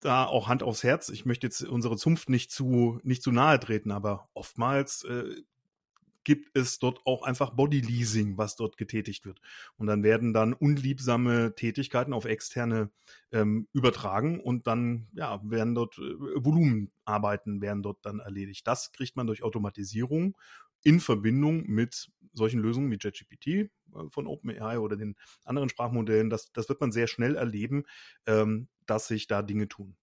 [0.00, 3.60] da auch Hand aufs Herz, ich möchte jetzt unsere Zunft nicht zu nicht zu nahe
[3.60, 5.42] treten, aber oftmals äh,
[6.24, 9.40] gibt es dort auch einfach Bodyleasing, was dort getätigt wird.
[9.76, 12.90] Und dann werden dann unliebsame Tätigkeiten auf externe
[13.32, 16.02] ähm, übertragen und dann ja, werden dort äh,
[16.36, 18.66] Volumenarbeiten werden dort dann erledigt.
[18.66, 20.36] Das kriegt man durch Automatisierung
[20.82, 23.68] in Verbindung mit solchen Lösungen wie JetGPT äh,
[24.10, 26.30] von OpenAI oder den anderen Sprachmodellen.
[26.30, 27.84] Das, das wird man sehr schnell erleben,
[28.26, 29.96] ähm, dass sich da Dinge tun.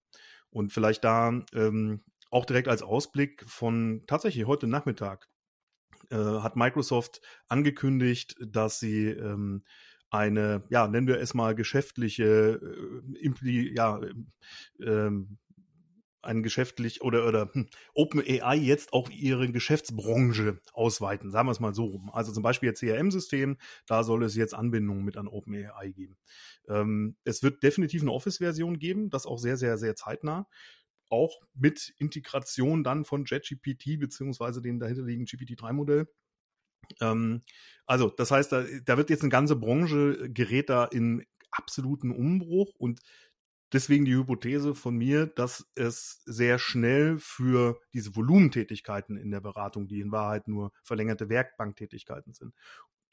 [0.50, 5.28] Und vielleicht da ähm, auch direkt als Ausblick von tatsächlich heute Nachmittag
[6.10, 9.62] äh, hat Microsoft angekündigt, dass sie ähm,
[10.10, 12.24] eine, ja, nennen wir es mal geschäftliche,
[12.62, 14.00] äh, Impli ja,
[14.80, 15.38] ähm,
[16.28, 21.74] ein geschäftlich oder oder hm, OpenAI jetzt auch ihre Geschäftsbranche ausweiten, sagen wir es mal
[21.74, 22.10] so rum.
[22.12, 26.16] Also zum Beispiel ihr CRM-System, da soll es jetzt Anbindungen mit an OpenAI geben.
[26.68, 30.46] Ähm, es wird definitiv eine Office-Version geben, das auch sehr, sehr, sehr zeitnah
[31.10, 36.06] auch mit Integration dann von JetGPT beziehungsweise dem dahinterliegenden GPT-3-Modell.
[37.00, 37.42] Ähm,
[37.86, 42.74] also, das heißt, da, da wird jetzt eine ganze Branche gerät da in absoluten Umbruch
[42.76, 43.00] und
[43.72, 49.88] deswegen die Hypothese von mir, dass es sehr schnell für diese Volumentätigkeiten in der Beratung,
[49.88, 52.54] die in Wahrheit nur verlängerte Werkbanktätigkeiten sind,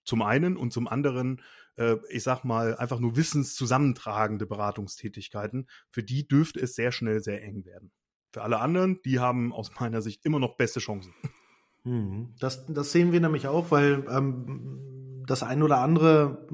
[0.06, 1.42] zum einen und zum anderen,
[1.76, 5.68] äh, ich sag mal, einfach nur wissenszusammentragende Beratungstätigkeiten.
[5.90, 7.92] Für die dürfte es sehr schnell sehr eng werden.
[8.32, 11.14] Für alle anderen, die haben aus meiner Sicht immer noch beste Chancen.
[11.84, 16.48] Hm, das, das sehen wir nämlich auch, weil ähm, das ein oder andere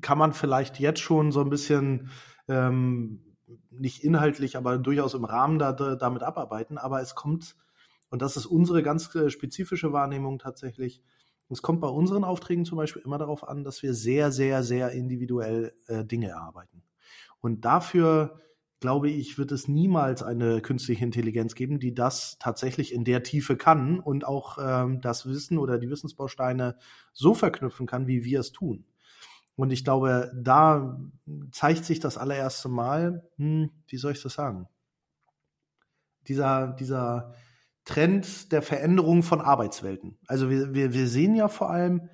[0.00, 2.10] kann man vielleicht jetzt schon so ein bisschen
[2.48, 3.33] ähm,
[3.70, 6.78] nicht inhaltlich, aber durchaus im Rahmen da, da, damit abarbeiten.
[6.78, 7.56] Aber es kommt,
[8.10, 11.02] und das ist unsere ganz äh, spezifische Wahrnehmung tatsächlich,
[11.50, 14.92] es kommt bei unseren Aufträgen zum Beispiel immer darauf an, dass wir sehr, sehr, sehr
[14.92, 16.82] individuell äh, Dinge erarbeiten.
[17.40, 18.40] Und dafür,
[18.80, 23.56] glaube ich, wird es niemals eine künstliche Intelligenz geben, die das tatsächlich in der Tiefe
[23.56, 26.76] kann und auch ähm, das Wissen oder die Wissensbausteine
[27.12, 28.86] so verknüpfen kann, wie wir es tun.
[29.56, 30.98] Und ich glaube, da
[31.52, 34.68] zeigt sich das allererste Mal, hm, wie soll ich das sagen?
[36.26, 37.34] Dieser, dieser,
[37.84, 40.18] Trend der Veränderung von Arbeitswelten.
[40.26, 42.08] Also wir, wir, wir sehen ja vor allem,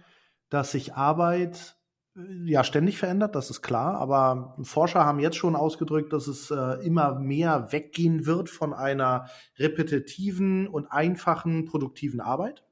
[0.48, 1.76] dass sich Arbeit
[2.16, 6.50] äh, ja ständig verändert, das ist klar, aber Forscher haben jetzt schon ausgedrückt, dass es
[6.50, 9.26] äh, immer mehr weggehen wird von einer
[9.59, 12.64] repetitiven und einfachen produktiven Arbeit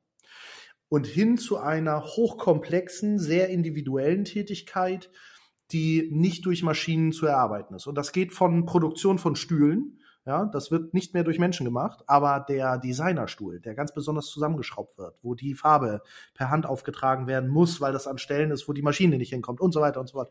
[0.89, 5.11] und hin zu einer hochkomplexen, sehr individuellen Tätigkeit,
[5.71, 7.87] die nicht durch Maschinen zu erarbeiten ist.
[7.87, 9.99] Und das geht von Produktion von Stühlen
[10.29, 14.99] ja, das wird nicht mehr durch Menschen gemacht, aber der Designerstuhl, der ganz besonders zusammengeschraubt
[14.99, 16.03] wird, wo die Farbe
[16.35, 19.59] per Hand aufgetragen werden muss, weil das an Stellen ist, wo die Maschine nicht hinkommt
[19.63, 20.31] und so weiter und so fort.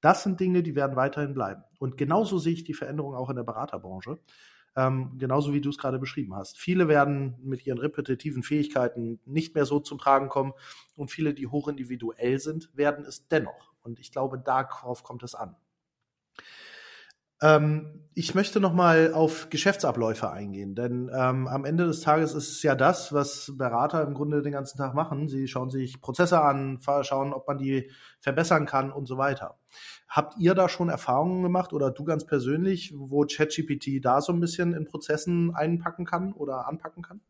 [0.00, 1.62] Das sind Dinge, die werden weiterhin bleiben.
[1.78, 4.18] Und genauso sehe ich die Veränderung auch in der Beraterbranche.
[4.76, 6.58] Ähm, genauso wie du es gerade beschrieben hast.
[6.58, 10.52] Viele werden mit ihren repetitiven Fähigkeiten nicht mehr so zum Tragen kommen
[10.94, 13.72] und viele, die hochindividuell sind, werden es dennoch.
[13.82, 15.56] Und ich glaube, darauf kommt es an.
[17.42, 22.50] Ähm, ich möchte noch mal auf Geschäftsabläufe eingehen, denn ähm, am Ende des Tages ist
[22.50, 25.28] es ja das, was Berater im Grunde den ganzen Tag machen.
[25.28, 29.58] Sie schauen sich Prozesse an, schauen, ob man die verbessern kann und so weiter.
[30.08, 34.40] Habt ihr da schon Erfahrungen gemacht oder du ganz persönlich, wo ChatGPT da so ein
[34.40, 37.20] bisschen in Prozessen einpacken kann oder anpacken kann?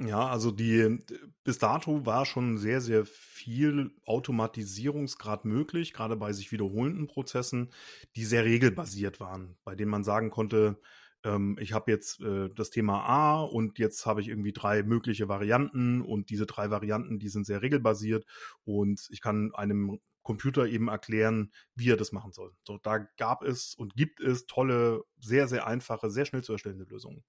[0.00, 0.98] Ja, also die
[1.42, 7.72] bis dato war schon sehr, sehr viel Automatisierungsgrad möglich, gerade bei sich wiederholenden Prozessen,
[8.14, 10.80] die sehr regelbasiert waren, bei denen man sagen konnte,
[11.24, 15.28] ähm, ich habe jetzt äh, das Thema A und jetzt habe ich irgendwie drei mögliche
[15.28, 18.24] Varianten und diese drei Varianten, die sind sehr regelbasiert
[18.64, 22.52] und ich kann einem Computer eben erklären, wie er das machen soll.
[22.62, 26.84] So, da gab es und gibt es tolle, sehr, sehr einfache, sehr schnell zu erstellende
[26.84, 27.24] Lösungen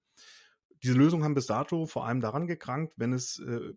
[0.83, 3.73] diese Lösungen haben bis dato vor allem daran gekrankt, wenn es äh,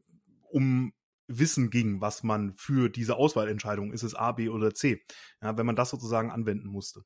[0.50, 0.92] um
[1.28, 5.02] Wissen ging, was man für diese Auswahlentscheidung, ist es A, B oder C,
[5.40, 7.04] ja, wenn man das sozusagen anwenden musste.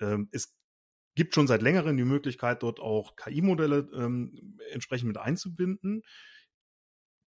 [0.00, 0.56] Ähm, es
[1.14, 6.02] gibt schon seit längerem die Möglichkeit, dort auch KI-Modelle ähm, entsprechend mit einzubinden.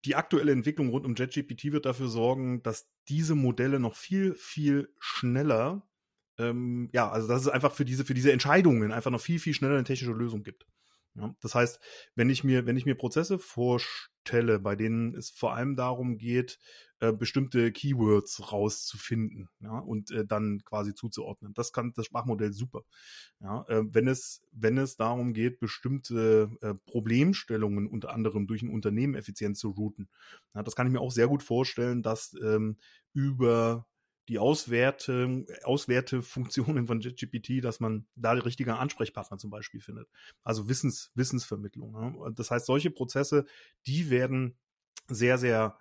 [0.06, 4.94] Die aktuelle Entwicklung rund um JetGPT wird dafür sorgen, dass diese Modelle noch viel, viel
[5.00, 5.88] schneller,
[6.38, 9.54] ähm, ja, also dass es einfach für diese, für diese Entscheidungen einfach noch viel, viel
[9.54, 10.68] schneller eine technische Lösung gibt.
[11.16, 11.80] Ja, das heißt,
[12.16, 16.60] wenn ich mir, wenn ich mir Prozesse vorstelle, bei denen es vor allem darum geht,
[17.00, 22.84] äh, bestimmte Keywords rauszufinden ja, und äh, dann quasi zuzuordnen, das kann das Sprachmodell super.
[23.40, 28.70] Ja, äh, wenn es wenn es darum geht, bestimmte äh, Problemstellungen unter anderem durch ein
[28.70, 30.10] Unternehmen effizient zu routen,
[30.54, 32.78] ja, das kann ich mir auch sehr gut vorstellen, dass ähm,
[33.14, 33.88] über
[34.28, 40.08] die Auswerte, Auswertefunktionen von JetGPT, dass man da die richtige Ansprechpartner zum Beispiel findet.
[40.44, 41.92] Also Wissens, Wissensvermittlung.
[41.92, 42.34] Ne?
[42.36, 43.46] Das heißt, solche Prozesse,
[43.86, 44.58] die werden
[45.08, 45.78] sehr, sehr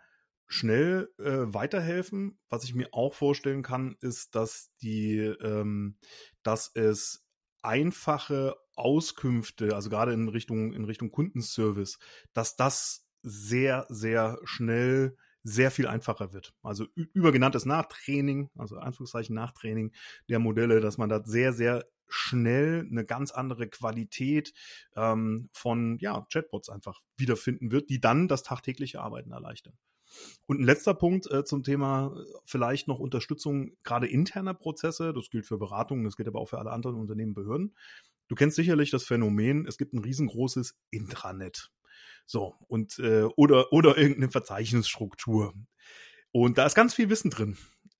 [0.46, 2.38] schnell äh, weiterhelfen.
[2.48, 5.96] Was ich mir auch vorstellen kann, ist, dass die, ähm,
[6.42, 7.26] dass es
[7.62, 11.98] einfache Auskünfte, also gerade in Richtung, in Richtung Kundenservice,
[12.34, 16.54] dass das sehr, sehr schnell sehr viel einfacher wird.
[16.62, 19.92] Also übergenanntes Nachtraining, also Anführungszeichen Nachtraining
[20.28, 24.52] der Modelle, dass man da sehr, sehr schnell eine ganz andere Qualität
[24.96, 29.74] ähm, von ja, Chatbots einfach wiederfinden wird, die dann das tagtägliche Arbeiten erleichtern.
[30.46, 35.12] Und ein letzter Punkt äh, zum Thema äh, vielleicht noch Unterstützung gerade interner Prozesse.
[35.12, 37.74] Das gilt für Beratungen, das gilt aber auch für alle anderen Unternehmen, Behörden.
[38.28, 41.70] Du kennst sicherlich das Phänomen, es gibt ein riesengroßes Intranet.
[42.26, 45.54] So, und äh, oder, oder irgendeine Verzeichnisstruktur.
[46.32, 47.56] Und da ist ganz viel Wissen drin.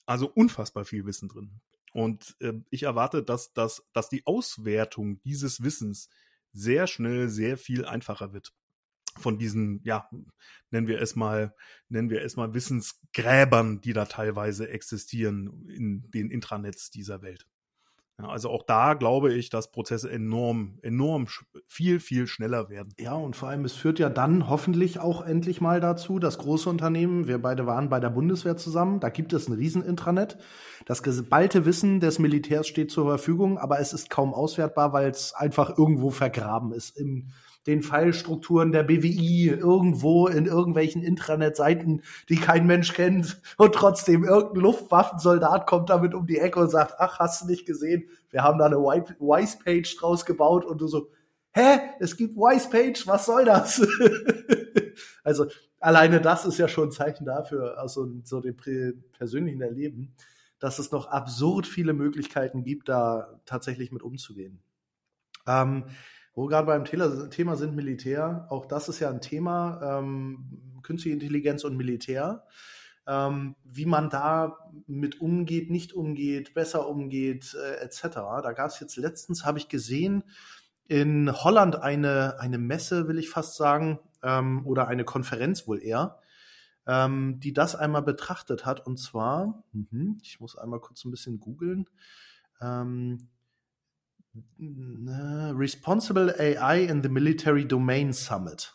[0.07, 1.61] Also unfassbar viel Wissen drin.
[1.93, 6.11] Und äh, ich erwarte, dass, dass, dass die Auswertung dieses Wissens
[6.53, 8.53] sehr schnell, sehr viel einfacher wird.
[9.17, 10.09] Von diesen, ja,
[10.71, 11.55] nennen wir es mal,
[11.89, 17.47] nennen wir es mal Wissensgräbern, die da teilweise existieren in den Intranets dieser Welt.
[18.21, 21.27] Ja, also auch da glaube ich, dass Prozesse enorm, enorm
[21.67, 22.95] viel, viel schneller werden.
[22.97, 26.71] Ja, und vor allem, es führt ja dann hoffentlich auch endlich mal dazu, dass große
[26.71, 30.39] Unternehmen, wir beide waren bei der Bundeswehr zusammen, da gibt es ein Riesen-Intranet.
[30.87, 35.35] Das geballte Wissen des Militärs steht zur Verfügung, aber es ist kaum auswertbar, weil es
[35.35, 37.33] einfach irgendwo vergraben ist im
[37.67, 44.63] den Fallstrukturen der BWI irgendwo in irgendwelchen Intranet-Seiten, die kein Mensch kennt und trotzdem irgendein
[44.63, 48.09] Luftwaffensoldat kommt damit um die Ecke und sagt, ach, hast du nicht gesehen?
[48.31, 51.11] Wir haben da eine Wise-Page draus gebaut und du so,
[51.53, 51.79] hä?
[52.01, 53.81] Es gibt Wise-Page, was soll das?
[55.25, 55.47] also
[55.81, 58.57] alleine das ist ja schon ein Zeichen dafür, also so dem
[59.13, 60.15] persönlichen Erleben,
[60.59, 64.63] dass es noch absurd viele Möglichkeiten gibt, da tatsächlich mit umzugehen.
[65.47, 65.85] Ähm,
[66.35, 71.65] wo gerade beim Thema sind Militär, auch das ist ja ein Thema, ähm, künstliche Intelligenz
[71.65, 72.45] und Militär.
[73.07, 78.01] Ähm, wie man da mit umgeht, nicht umgeht, besser umgeht, äh, etc.
[78.43, 80.25] Da gab es jetzt letztens, habe ich gesehen,
[80.87, 86.19] in Holland eine, eine Messe, will ich fast sagen, ähm, oder eine Konferenz wohl eher,
[86.87, 88.87] ähm, die das einmal betrachtet hat.
[88.87, 91.89] Und zwar, mh, ich muss einmal kurz ein bisschen googeln,
[92.61, 93.29] ähm,
[94.59, 98.75] Responsible AI in the Military Domain Summit.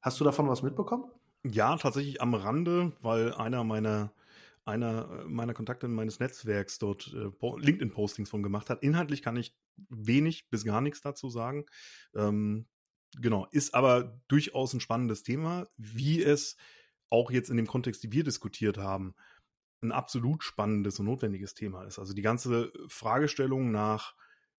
[0.00, 1.04] Hast du davon was mitbekommen?
[1.44, 4.12] Ja, tatsächlich am Rande, weil einer meiner
[4.64, 8.82] einer meiner Kontakte meines Netzwerks dort äh, LinkedIn-Postings von gemacht hat.
[8.82, 9.56] Inhaltlich kann ich
[9.88, 11.66] wenig bis gar nichts dazu sagen.
[12.14, 12.66] Ähm,
[13.20, 16.56] genau, ist aber durchaus ein spannendes Thema, wie es
[17.10, 19.14] auch jetzt in dem Kontext, die wir diskutiert haben,
[19.82, 21.98] ein absolut spannendes und notwendiges Thema ist.
[21.98, 24.14] Also die ganze Fragestellung nach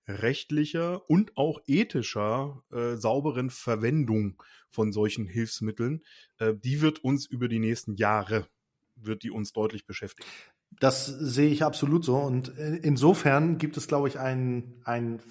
[0.08, 6.04] rechtlicher und auch ethischer äh, sauberen Verwendung von solchen Hilfsmitteln,
[6.40, 8.48] äh, die wird uns über die nächsten Jahre,
[8.96, 10.28] wird die uns deutlich beschäftigen.
[10.80, 12.18] Das sehe ich absolut so.
[12.18, 15.22] Und äh, insofern gibt es, glaube ich, einen, einen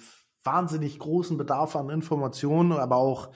[0.43, 3.31] wahnsinnig großen Bedarf an Informationen, aber auch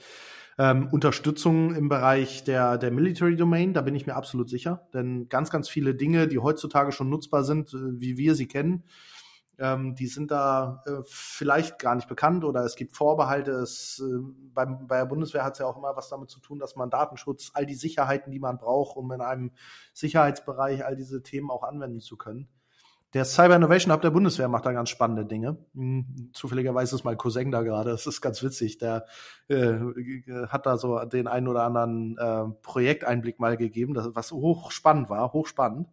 [0.58, 3.74] ähm, Unterstützung im Bereich der, der Military Domain.
[3.74, 4.88] Da bin ich mir absolut sicher.
[4.92, 8.84] Denn ganz, ganz viele Dinge, die heutzutage schon nutzbar sind, äh, wie wir sie kennen,
[9.58, 13.52] ähm, die sind da äh, vielleicht gar nicht bekannt oder es gibt Vorbehalte.
[13.52, 14.18] Es, äh,
[14.54, 16.90] beim, bei der Bundeswehr hat es ja auch immer was damit zu tun, dass man
[16.90, 19.50] Datenschutz, all die Sicherheiten, die man braucht, um in einem
[19.92, 22.48] Sicherheitsbereich all diese Themen auch anwenden zu können.
[23.14, 25.56] Der Cyber Innovation Hub der Bundeswehr macht da ganz spannende Dinge.
[25.74, 27.90] Hm, zufälligerweise ist mein Cousin da gerade.
[27.90, 28.76] Das ist ganz witzig.
[28.78, 29.06] Der
[29.48, 29.76] äh,
[30.48, 35.88] hat da so den einen oder anderen äh, Projekteinblick mal gegeben, was hochspannend war, hochspannend.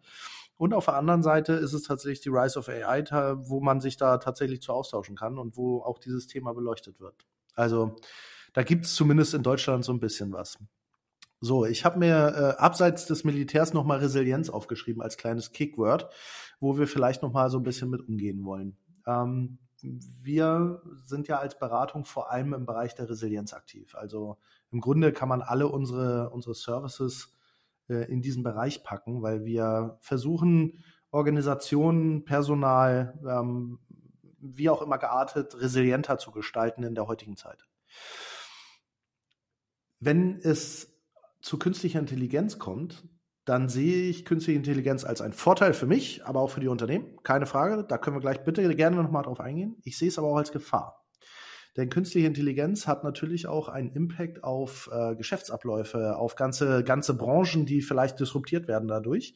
[0.58, 3.03] Und auf der anderen Seite ist es tatsächlich die Rise of AI,
[3.38, 7.26] wo man sich da tatsächlich zu austauschen kann und wo auch dieses Thema beleuchtet wird.
[7.56, 7.95] Also
[8.53, 10.58] da gibt es zumindest in Deutschland so ein bisschen was.
[11.41, 16.10] So, ich habe mir äh, abseits des Militärs nochmal Resilienz aufgeschrieben als kleines Kickword,
[16.60, 18.78] wo wir vielleicht nochmal so ein bisschen mit umgehen wollen.
[19.06, 23.93] Ähm, wir sind ja als Beratung vor allem im Bereich der Resilienz aktiv.
[23.95, 24.38] Also
[24.72, 27.35] im Grunde kann man alle unsere, unsere Services
[27.90, 33.80] äh, in diesen Bereich packen, weil wir versuchen, Organisationen, Personal, ähm,
[34.40, 37.66] wie auch immer geartet, resilienter zu gestalten in der heutigen Zeit.
[40.00, 40.94] wenn es
[41.42, 43.08] zu künstlicher Intelligenz kommt,
[43.46, 47.18] dann sehe ich künstliche Intelligenz als einen Vorteil für mich, aber auch für die Unternehmen.
[47.24, 47.84] Keine Frage.
[47.84, 49.78] Da können wir gleich bitte gerne nochmal drauf eingehen.
[49.84, 51.05] Ich sehe es aber auch als Gefahr.
[51.78, 57.65] Denn künstliche Intelligenz hat natürlich auch einen Impact auf äh, Geschäftsabläufe, auf ganze, ganze Branchen,
[57.65, 59.36] die vielleicht disruptiert werden dadurch,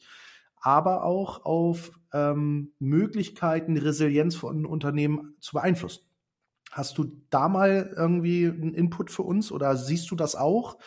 [0.56, 6.04] aber auch auf ähm, Möglichkeiten, Resilienz von Unternehmen zu beeinflussen.
[6.70, 10.78] Hast du da mal irgendwie einen Input für uns oder siehst du das auch?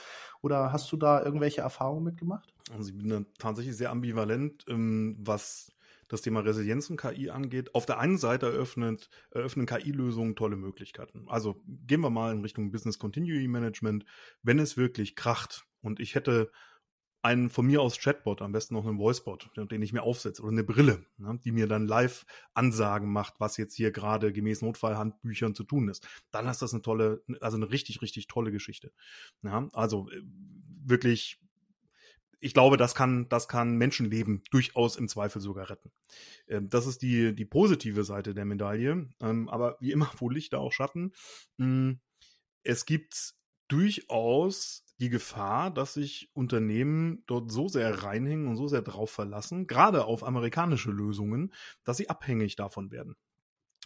[0.41, 2.53] Oder hast du da irgendwelche Erfahrungen mitgemacht?
[2.75, 5.71] Also ich bin da tatsächlich sehr ambivalent, ähm, was
[6.07, 7.73] das Thema Resilienz und KI angeht.
[7.75, 11.25] Auf der einen Seite eröffnet, eröffnen KI-Lösungen tolle Möglichkeiten.
[11.27, 14.05] Also gehen wir mal in Richtung Business Continuity Management.
[14.41, 16.51] Wenn es wirklich kracht und ich hätte
[17.23, 20.51] einen von mir aus Chatbot, am besten noch einen Voicebot, den ich mir aufsetze oder
[20.51, 25.55] eine Brille, ne, die mir dann live Ansagen macht, was jetzt hier gerade gemäß Notfallhandbüchern
[25.55, 26.05] zu tun ist.
[26.31, 28.91] Dann ist das eine tolle, also eine richtig, richtig tolle Geschichte.
[29.41, 30.21] Ja, also äh,
[30.85, 31.39] wirklich
[32.43, 35.91] ich glaube, das kann, das kann Menschenleben durchaus im Zweifel sogar retten.
[36.47, 39.09] Ähm, das ist die, die positive Seite der Medaille.
[39.21, 41.13] Ähm, aber wie immer, wo Lichter auch Schatten.
[41.57, 41.99] Hm,
[42.63, 43.33] es gibt
[43.69, 49.65] durchaus die Gefahr, dass sich Unternehmen dort so sehr reinhängen und so sehr drauf verlassen,
[49.65, 53.15] gerade auf amerikanische Lösungen, dass sie abhängig davon werden.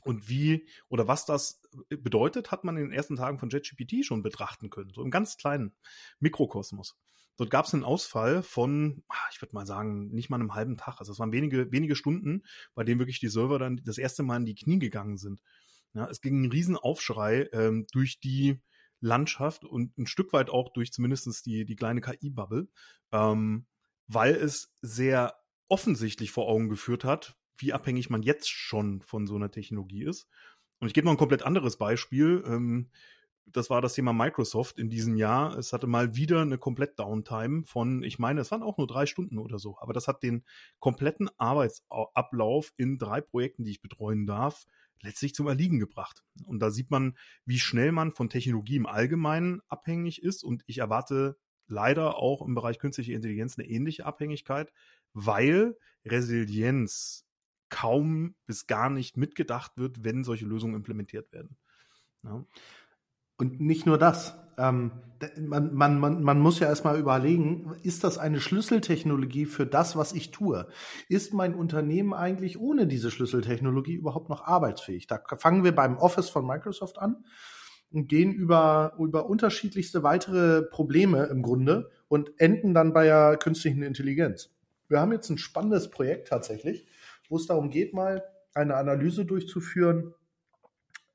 [0.03, 4.23] Und wie oder was das bedeutet, hat man in den ersten Tagen von JetGPT schon
[4.23, 5.75] betrachten können, so im ganz kleinen
[6.19, 6.95] Mikrokosmos.
[7.37, 10.75] Dort gab es einen Ausfall von, ah, ich würde mal sagen, nicht mal einem halben
[10.75, 10.99] Tag.
[10.99, 14.37] Also es waren wenige, wenige Stunden, bei denen wirklich die Server dann das erste Mal
[14.37, 15.41] in die Knie gegangen sind.
[15.93, 18.59] Ja, es ging ein Riesenaufschrei ähm, durch die
[18.99, 22.67] Landschaft und ein Stück weit auch durch zumindest die, die kleine KI-Bubble,
[23.11, 23.67] ähm,
[24.07, 25.35] weil es sehr
[25.67, 30.27] offensichtlich vor Augen geführt hat, wie abhängig man jetzt schon von so einer Technologie ist.
[30.79, 32.43] Und ich gebe noch ein komplett anderes Beispiel.
[32.45, 32.89] Ähm,
[33.51, 35.57] das war das Thema Microsoft in diesem Jahr.
[35.57, 39.05] Es hatte mal wieder eine komplett Downtime von, ich meine, es waren auch nur drei
[39.05, 40.43] Stunden oder so, aber das hat den
[40.79, 44.65] kompletten Arbeitsablauf in drei Projekten, die ich betreuen darf,
[45.01, 46.23] letztlich zum Erliegen gebracht.
[46.45, 50.43] Und da sieht man, wie schnell man von Technologie im Allgemeinen abhängig ist.
[50.43, 51.37] Und ich erwarte
[51.67, 54.71] leider auch im Bereich künstliche Intelligenz eine ähnliche Abhängigkeit,
[55.13, 57.25] weil Resilienz
[57.69, 61.57] kaum bis gar nicht mitgedacht wird, wenn solche Lösungen implementiert werden.
[62.23, 62.45] Ja.
[63.37, 64.35] Und nicht nur das.
[64.57, 64.91] Ähm,
[65.39, 70.13] man, man, man, man muss ja erstmal überlegen, ist das eine Schlüsseltechnologie für das, was
[70.13, 70.67] ich tue?
[71.09, 75.07] Ist mein Unternehmen eigentlich ohne diese Schlüsseltechnologie überhaupt noch arbeitsfähig?
[75.07, 77.25] Da fangen wir beim Office von Microsoft an
[77.91, 83.81] und gehen über, über unterschiedlichste weitere Probleme im Grunde und enden dann bei der künstlichen
[83.81, 84.51] Intelligenz.
[84.87, 86.87] Wir haben jetzt ein spannendes Projekt tatsächlich,
[87.29, 88.23] wo es darum geht, mal
[88.53, 90.13] eine Analyse durchzuführen,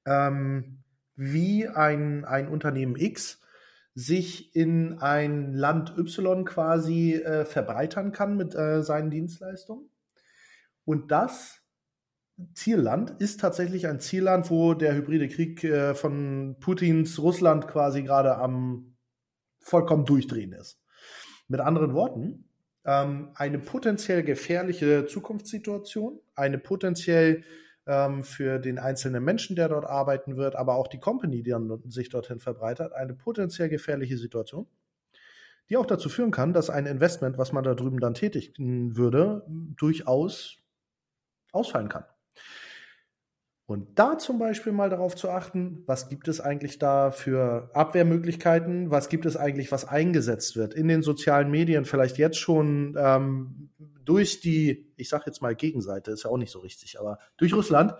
[0.06, 0.81] ähm,
[1.16, 3.40] wie ein, ein Unternehmen X
[3.94, 9.90] sich in ein Land Y quasi äh, verbreitern kann mit äh, seinen Dienstleistungen.
[10.84, 11.60] Und das
[12.54, 18.36] Zielland ist tatsächlich ein Zielland, wo der hybride Krieg äh, von Putins Russland quasi gerade
[18.36, 18.96] am
[19.60, 20.80] vollkommen durchdrehen ist.
[21.48, 22.48] Mit anderen Worten,
[22.84, 27.44] ähm, eine potenziell gefährliche Zukunftssituation, eine potenziell
[27.86, 31.82] ähm, für den einzelnen Menschen, der dort arbeiten wird, aber auch die Company, die dann
[31.88, 34.66] sich dorthin verbreitet, eine potenziell gefährliche Situation,
[35.68, 39.44] die auch dazu führen kann, dass ein Investment, was man da drüben dann tätigen würde,
[39.76, 40.58] durchaus
[41.52, 42.04] ausfallen kann.
[43.66, 48.90] Und da zum Beispiel mal darauf zu achten, was gibt es eigentlich da für Abwehrmöglichkeiten,
[48.90, 53.70] was gibt es eigentlich, was eingesetzt wird in den sozialen Medien, vielleicht jetzt schon ähm,
[54.04, 57.54] durch die, ich sage jetzt mal Gegenseite, ist ja auch nicht so richtig, aber durch
[57.54, 57.94] Russland,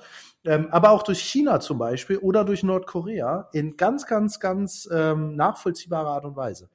[0.44, 5.36] ähm, aber auch durch China zum Beispiel oder durch Nordkorea in ganz, ganz, ganz ähm,
[5.36, 6.70] nachvollziehbarer Art und Weise.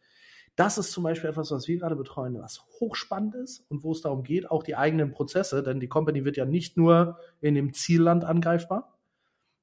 [0.56, 4.02] Das ist zum Beispiel etwas, was wir gerade betreuen, was hochspannend ist und wo es
[4.02, 7.74] darum geht, auch die eigenen Prozesse, denn die Company wird ja nicht nur in dem
[7.74, 8.98] Zielland angreifbar,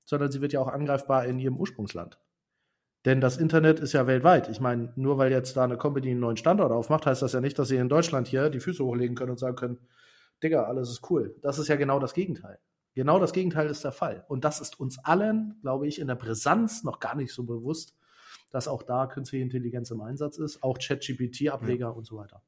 [0.05, 2.19] sondern sie wird ja auch angreifbar in ihrem Ursprungsland.
[3.05, 4.49] Denn das Internet ist ja weltweit.
[4.49, 7.41] Ich meine, nur weil jetzt da eine Company einen neuen Standort aufmacht, heißt das ja
[7.41, 9.79] nicht, dass sie in Deutschland hier die Füße hochlegen können und sagen können,
[10.43, 11.37] Digga, alles ist cool.
[11.43, 12.59] Das ist ja genau das Gegenteil.
[12.95, 14.25] Genau das Gegenteil ist der Fall.
[14.29, 17.97] Und das ist uns allen, glaube ich, in der Brisanz noch gar nicht so bewusst,
[18.51, 21.89] dass auch da künstliche Intelligenz im Einsatz ist, auch ChatGPT-Ableger ja.
[21.89, 22.43] und so weiter.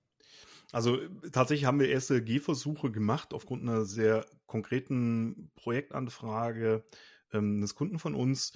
[0.73, 0.99] Also
[1.33, 6.85] tatsächlich haben wir erste Gehversuche gemacht aufgrund einer sehr konkreten Projektanfrage
[7.33, 8.53] ähm, des Kunden von uns,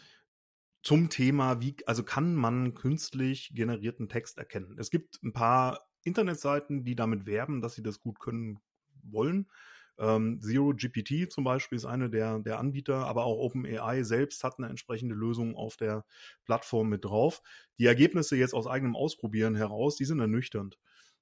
[0.82, 4.76] zum Thema, wie, also kann man künstlich generierten Text erkennen?
[4.78, 8.60] Es gibt ein paar Internetseiten, die damit werben, dass sie das gut können
[9.02, 9.50] wollen.
[9.98, 14.58] Ähm, Zero GPT zum Beispiel ist eine der, der Anbieter, aber auch OpenAI selbst hat
[14.58, 16.06] eine entsprechende Lösung auf der
[16.44, 17.42] Plattform mit drauf.
[17.78, 20.78] Die Ergebnisse jetzt aus eigenem Ausprobieren heraus, die sind ernüchternd.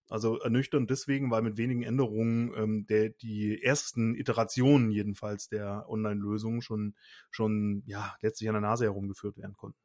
[0.08, 6.62] Also ernüchternd deswegen, weil mit wenigen Änderungen ähm, der, die ersten Iterationen jedenfalls der Online-Lösung
[6.62, 6.94] schon,
[7.30, 9.78] schon ja, letztlich an der Nase herumgeführt werden konnten.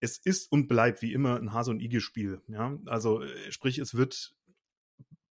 [0.00, 2.42] Es ist und bleibt wie immer ein Hase- und Igel-Spiel.
[2.48, 2.78] Ja?
[2.86, 4.34] Also äh, sprich, es wird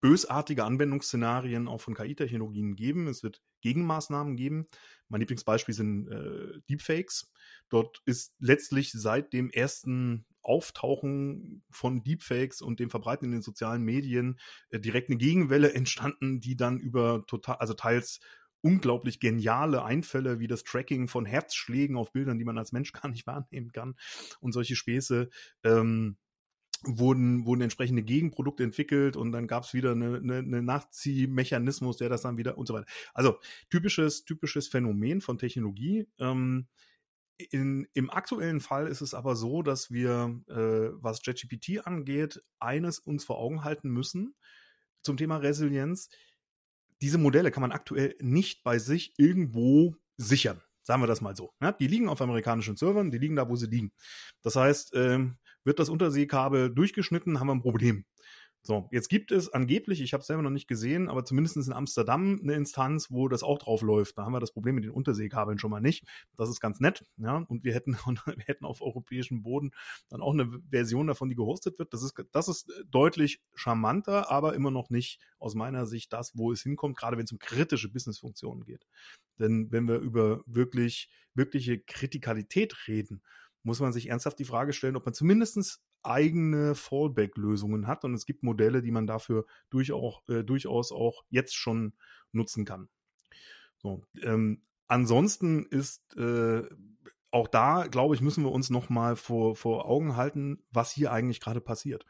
[0.02, 3.08] bösartige Anwendungsszenarien auch von KI-Technologien geben.
[3.08, 4.68] Es wird Gegenmaßnahmen geben.
[5.08, 7.32] Mein Lieblingsbeispiel sind äh, Deepfakes.
[7.70, 13.84] Dort ist letztlich seit dem ersten Auftauchen von Deepfakes und dem Verbreiten in den sozialen
[13.84, 14.39] Medien
[14.70, 18.20] äh, direkt eine Gegenwelle entstanden, die dann über total, also teils
[18.62, 23.10] unglaublich geniale Einfälle wie das Tracking von Herzschlägen auf Bildern, die man als Mensch gar
[23.10, 23.96] nicht wahrnehmen kann
[24.39, 25.30] und solche Späße
[25.64, 26.18] ähm,
[26.84, 32.10] wurden, wurden entsprechende Gegenprodukte entwickelt und dann gab es wieder eine, eine, eine Nachziehmechanismus, der
[32.10, 32.88] das dann wieder und so weiter.
[33.14, 33.38] Also
[33.70, 36.08] typisches, typisches Phänomen von Technologie.
[36.20, 36.68] Ähm,
[37.52, 43.00] in, Im aktuellen Fall ist es aber so, dass wir, äh, was JetGPT angeht, eines
[43.00, 44.36] uns vor Augen halten müssen
[45.02, 46.10] zum Thema Resilienz.
[47.02, 50.62] Diese Modelle kann man aktuell nicht bei sich irgendwo sichern.
[50.84, 51.54] Sagen wir das mal so.
[51.62, 53.92] Ja, die liegen auf amerikanischen Servern, die liegen da, wo sie liegen.
[54.42, 58.06] Das heißt, ähm, wird das Unterseekabel durchgeschnitten, haben wir ein Problem.
[58.64, 61.74] So, jetzt gibt es angeblich, ich habe es selber noch nicht gesehen, aber zumindest in
[61.74, 64.20] Amsterdam eine Instanz, wo das auch drauf läuft.
[64.20, 66.05] Da haben wir das Problem mit den Unterseekabeln schon mal nicht.
[66.36, 67.38] Das ist ganz nett, ja.
[67.38, 67.93] Und wir hätten,
[68.26, 69.72] wir hätten auf europäischem Boden
[70.09, 71.91] dann auch eine Version davon, die gehostet wird.
[71.91, 76.51] Das ist, das ist deutlich charmanter, aber immer noch nicht aus meiner Sicht das, wo
[76.51, 78.86] es hinkommt, gerade wenn es um kritische Businessfunktionen geht.
[79.39, 83.24] Denn wenn wir über wirklich, wirkliche Kritikalität reden,
[83.64, 88.04] muss man sich ernsthaft die Frage stellen, ob man zumindest eigene Fallback-Lösungen hat.
[88.04, 91.93] Und es gibt Modelle, die man dafür durchaus, äh, durchaus auch jetzt schon
[92.32, 92.89] nutzen kann.
[93.78, 96.64] So, ähm, ansonsten ist äh,
[97.32, 101.12] auch da, glaube ich, müssen wir uns noch mal vor, vor Augen halten, was hier
[101.12, 102.06] eigentlich gerade passiert.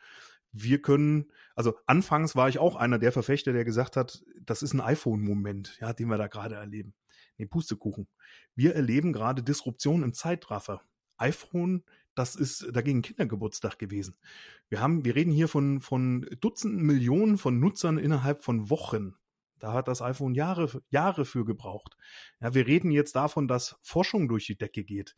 [0.51, 4.73] Wir können, also anfangs war ich auch einer der Verfechter, der gesagt hat, das ist
[4.73, 6.93] ein iPhone-Moment, ja, den wir da gerade erleben.
[7.37, 8.07] Nee, Pustekuchen.
[8.55, 10.81] Wir erleben gerade Disruption im Zeitraffer
[11.21, 11.83] iPhone,
[12.15, 14.15] das ist dagegen Kindergeburtstag gewesen.
[14.69, 19.15] Wir haben, wir reden hier von, von Dutzenden Millionen von Nutzern innerhalb von Wochen.
[19.59, 21.95] Da hat das iPhone Jahre, Jahre für gebraucht.
[22.39, 25.15] Ja, wir reden jetzt davon, dass Forschung durch die Decke geht,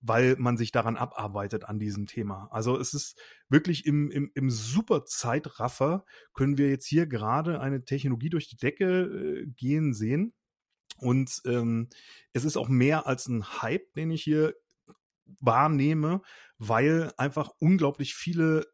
[0.00, 2.48] weil man sich daran abarbeitet an diesem Thema.
[2.50, 3.18] Also es ist
[3.48, 8.56] wirklich im, im, im super Zeitraffer können wir jetzt hier gerade eine Technologie durch die
[8.56, 10.34] Decke äh, gehen sehen.
[10.98, 11.88] Und ähm,
[12.32, 14.54] es ist auch mehr als ein Hype, den ich hier
[15.40, 16.22] wahrnehme,
[16.58, 18.66] weil einfach unglaublich viele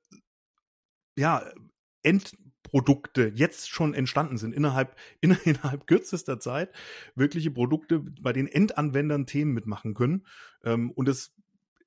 [1.17, 1.45] ja,
[2.03, 6.75] Endprodukte jetzt schon entstanden sind, innerhalb, in, innerhalb kürzester Zeit,
[7.15, 10.27] wirkliche Produkte, bei denen Endanwendern Themen mitmachen können.
[10.65, 11.35] Ähm, und es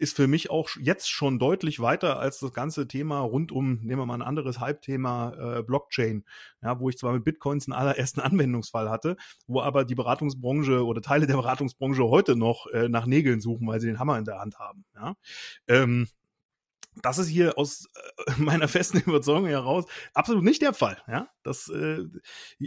[0.04, 4.01] ist für mich auch jetzt schon deutlich weiter als das ganze Thema rund um, nehmen
[4.01, 6.26] wir mal ein anderes Hype-Thema, äh, Blockchain,
[6.62, 9.16] ja, wo ich zwar mit Bitcoins einen allerersten Anwendungsfall hatte,
[9.47, 13.80] wo aber die Beratungsbranche oder Teile der Beratungsbranche heute noch äh, nach Nägeln suchen, weil
[13.80, 14.84] sie den Hammer in der Hand haben.
[14.93, 15.16] Ja.
[15.68, 16.08] Ähm,
[17.02, 21.02] das ist hier aus äh, meiner festen Überzeugung heraus absolut nicht der Fall.
[21.08, 22.04] Ja, das äh,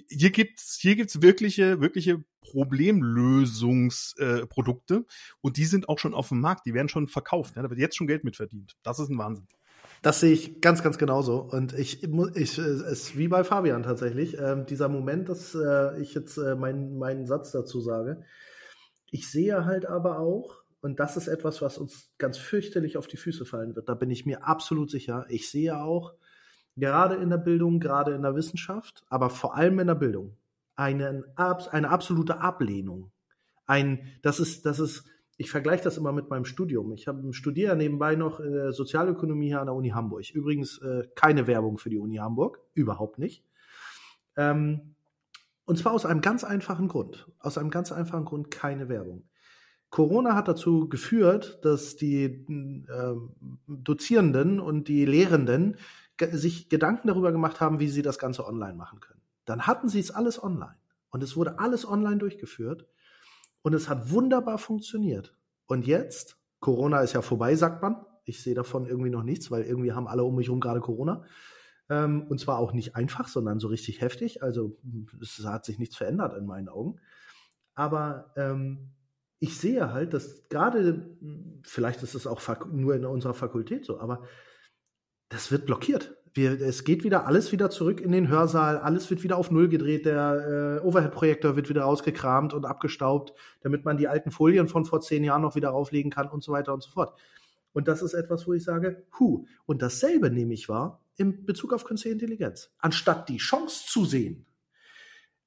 [0.09, 5.05] hier gibt's hier gibt's wirkliche wirkliche Problemlösungsprodukte äh,
[5.41, 6.67] und die sind auch schon auf dem Markt.
[6.67, 7.57] Die werden schon verkauft.
[7.57, 8.77] Ja, da wird jetzt schon Geld mit verdient.
[8.83, 9.49] Das ist ein Wahnsinn.
[10.03, 11.41] Das sehe ich ganz, ganz genauso.
[11.41, 16.15] Und ich, ich es ist wie bei Fabian tatsächlich, äh, dieser Moment, dass äh, ich
[16.15, 18.23] jetzt äh, meinen, meinen Satz dazu sage.
[19.11, 23.17] Ich sehe halt aber auch, und das ist etwas, was uns ganz fürchterlich auf die
[23.17, 23.89] Füße fallen wird.
[23.89, 25.27] Da bin ich mir absolut sicher.
[25.29, 26.15] Ich sehe auch,
[26.77, 30.37] gerade in der Bildung, gerade in der Wissenschaft, aber vor allem in der Bildung,
[30.77, 33.11] eine, eine absolute Ablehnung.
[33.67, 35.05] Ein, das ist, das ist,
[35.39, 36.93] ich vergleiche das immer mit meinem Studium.
[36.93, 40.31] Ich habe studiere nebenbei noch äh, Sozialökonomie hier an der Uni Hamburg.
[40.31, 43.45] Übrigens äh, keine Werbung für die Uni Hamburg, überhaupt nicht.
[44.37, 44.95] Ähm,
[45.65, 47.29] und zwar aus einem ganz einfachen Grund.
[47.41, 49.29] Aus einem ganz einfachen Grund keine Werbung.
[49.91, 53.15] Corona hat dazu geführt, dass die äh,
[53.67, 55.77] Dozierenden und die Lehrenden
[56.33, 59.21] sich Gedanken darüber gemacht haben, wie sie das Ganze online machen können.
[59.45, 60.77] Dann hatten sie es alles online
[61.11, 62.87] und es wurde alles online durchgeführt
[63.63, 65.37] und es hat wunderbar funktioniert.
[65.67, 68.05] Und jetzt, Corona ist ja vorbei, sagt man.
[68.25, 71.25] Ich sehe davon irgendwie noch nichts, weil irgendwie haben alle um mich herum gerade Corona.
[71.89, 74.43] Ähm, und zwar auch nicht einfach, sondern so richtig heftig.
[74.43, 74.77] Also
[75.21, 77.01] es hat sich nichts verändert in meinen Augen.
[77.75, 78.91] Aber ähm,
[79.39, 81.17] ich sehe halt, dass gerade,
[81.63, 82.41] vielleicht ist es auch
[82.73, 84.23] nur in unserer Fakultät so, aber
[85.29, 86.17] das wird blockiert.
[86.35, 89.69] wir, es geht wieder alles wieder zurück in den Hörsaal, alles wird wieder auf Null
[89.69, 94.85] gedreht, der äh, Overhead-Projektor wird wieder rausgekramt und abgestaubt, damit man die alten Folien von
[94.85, 97.19] vor zehn Jahren noch wieder auflegen kann und so weiter und so fort.
[97.73, 99.47] Und das ist etwas, wo ich sage, hu.
[99.67, 102.71] Und dasselbe nehme ich wahr im Bezug auf künstliche Intelligenz.
[102.79, 104.47] Anstatt die Chance zu sehen,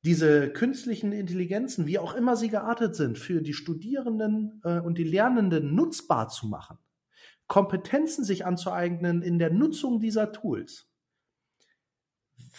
[0.04, 5.04] diese künstlichen Intelligenzen, wie auch immer sie geartet sind, für die Studierenden äh, und die
[5.04, 6.78] Lernenden nutzbar zu machen,
[7.48, 10.90] Kompetenzen sich anzueignen in der Nutzung dieser Tools,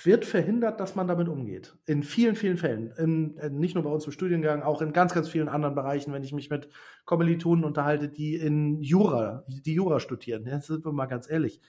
[0.02, 1.76] wird verhindert, dass man damit umgeht.
[1.86, 2.92] In vielen, vielen Fällen.
[2.98, 6.12] In, äh, nicht nur bei uns im Studiengang, auch in ganz, ganz vielen anderen Bereichen,
[6.12, 6.68] wenn ich mich mit
[7.04, 10.46] Kommilitonen unterhalte, die in Jura, die Jura studieren.
[10.46, 11.60] Ja, sind wir mal ganz ehrlich.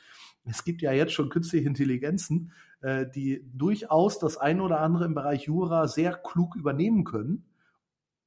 [0.44, 5.14] Es gibt ja jetzt schon künstliche Intelligenzen, äh, die durchaus das eine oder andere im
[5.14, 7.46] Bereich Jura sehr klug übernehmen können,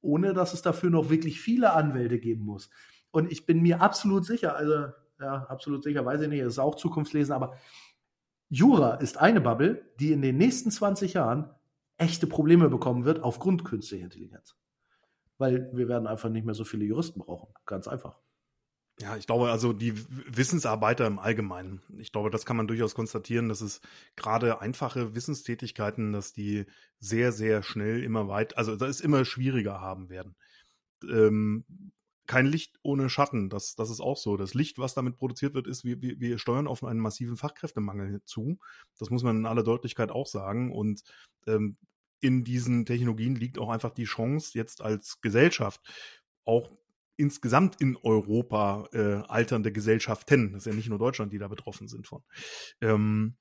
[0.01, 2.69] ohne dass es dafür noch wirklich viele Anwälte geben muss.
[3.11, 4.87] Und ich bin mir absolut sicher, also
[5.19, 7.55] ja, absolut sicher, weiß ich nicht, es ist auch Zukunftslesen, aber
[8.49, 11.49] Jura ist eine Bubble, die in den nächsten 20 Jahren
[11.97, 14.55] echte Probleme bekommen wird aufgrund künstlicher Intelligenz.
[15.37, 17.53] Weil wir werden einfach nicht mehr so viele Juristen brauchen.
[17.65, 18.19] Ganz einfach.
[18.99, 23.49] Ja, ich glaube, also die Wissensarbeiter im Allgemeinen, ich glaube, das kann man durchaus konstatieren,
[23.49, 23.81] dass es
[24.15, 26.65] gerade einfache Wissenstätigkeiten, dass die
[26.99, 30.35] sehr, sehr schnell immer weit, also das ist immer schwieriger haben werden.
[31.03, 31.65] Ähm,
[32.27, 33.49] kein Licht ohne Schatten.
[33.49, 34.37] Das, das ist auch so.
[34.37, 38.57] Das Licht, was damit produziert wird, ist, wir, wir, steuern auf einen massiven Fachkräftemangel zu.
[38.97, 40.71] Das muss man in aller Deutlichkeit auch sagen.
[40.71, 41.03] Und
[41.47, 41.77] ähm,
[42.21, 45.81] in diesen Technologien liegt auch einfach die Chance, jetzt als Gesellschaft
[46.45, 46.71] auch
[47.17, 51.87] insgesamt in Europa äh, alternde Gesellschaften, das ist ja nicht nur Deutschland, die da betroffen
[51.87, 52.23] sind von,
[52.81, 53.37] ähm,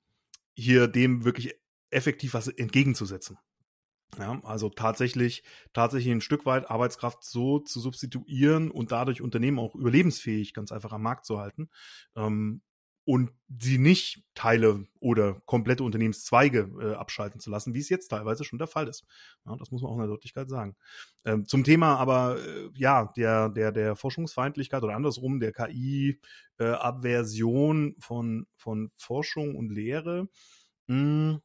[0.55, 1.55] hier dem wirklich
[1.91, 3.39] effektiv was entgegenzusetzen.
[4.18, 9.75] Ja, also tatsächlich, tatsächlich ein Stück weit Arbeitskraft so zu substituieren und dadurch Unternehmen auch
[9.75, 11.68] überlebensfähig ganz einfach am Markt zu halten.
[12.14, 12.62] Ähm,
[13.05, 13.30] und
[13.61, 18.59] sie nicht Teile oder komplette Unternehmenszweige äh, abschalten zu lassen, wie es jetzt teilweise schon
[18.59, 19.05] der Fall ist.
[19.44, 20.74] Ja, das muss man auch in der Deutlichkeit sagen.
[21.24, 26.18] Ähm, zum Thema aber, äh, ja, der, der, der Forschungsfeindlichkeit oder andersrum der KI-Aversion
[27.90, 30.28] äh, von, von Forschung und Lehre.
[30.86, 31.40] Mh, hm,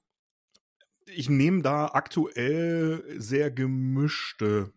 [1.06, 4.72] ich nehme da aktuell sehr gemischte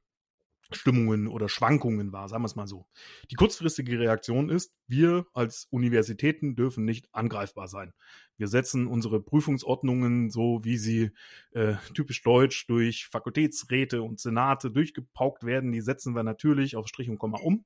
[0.76, 2.86] Stimmungen oder Schwankungen wahr, sagen wir es mal so.
[3.30, 7.92] Die kurzfristige Reaktion ist, wir als Universitäten dürfen nicht angreifbar sein.
[8.36, 11.10] Wir setzen unsere Prüfungsordnungen so, wie sie
[11.52, 17.08] äh, typisch deutsch durch Fakultätsräte und Senate durchgepaukt werden, die setzen wir natürlich auf Strich
[17.08, 17.64] und Komma um.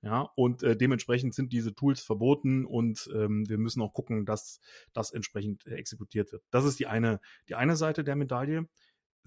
[0.00, 4.60] Ja, und äh, dementsprechend sind diese Tools verboten und ähm, wir müssen auch gucken, dass
[4.92, 6.44] das entsprechend äh, exekutiert wird.
[6.50, 8.68] Das ist die eine, die eine Seite der Medaille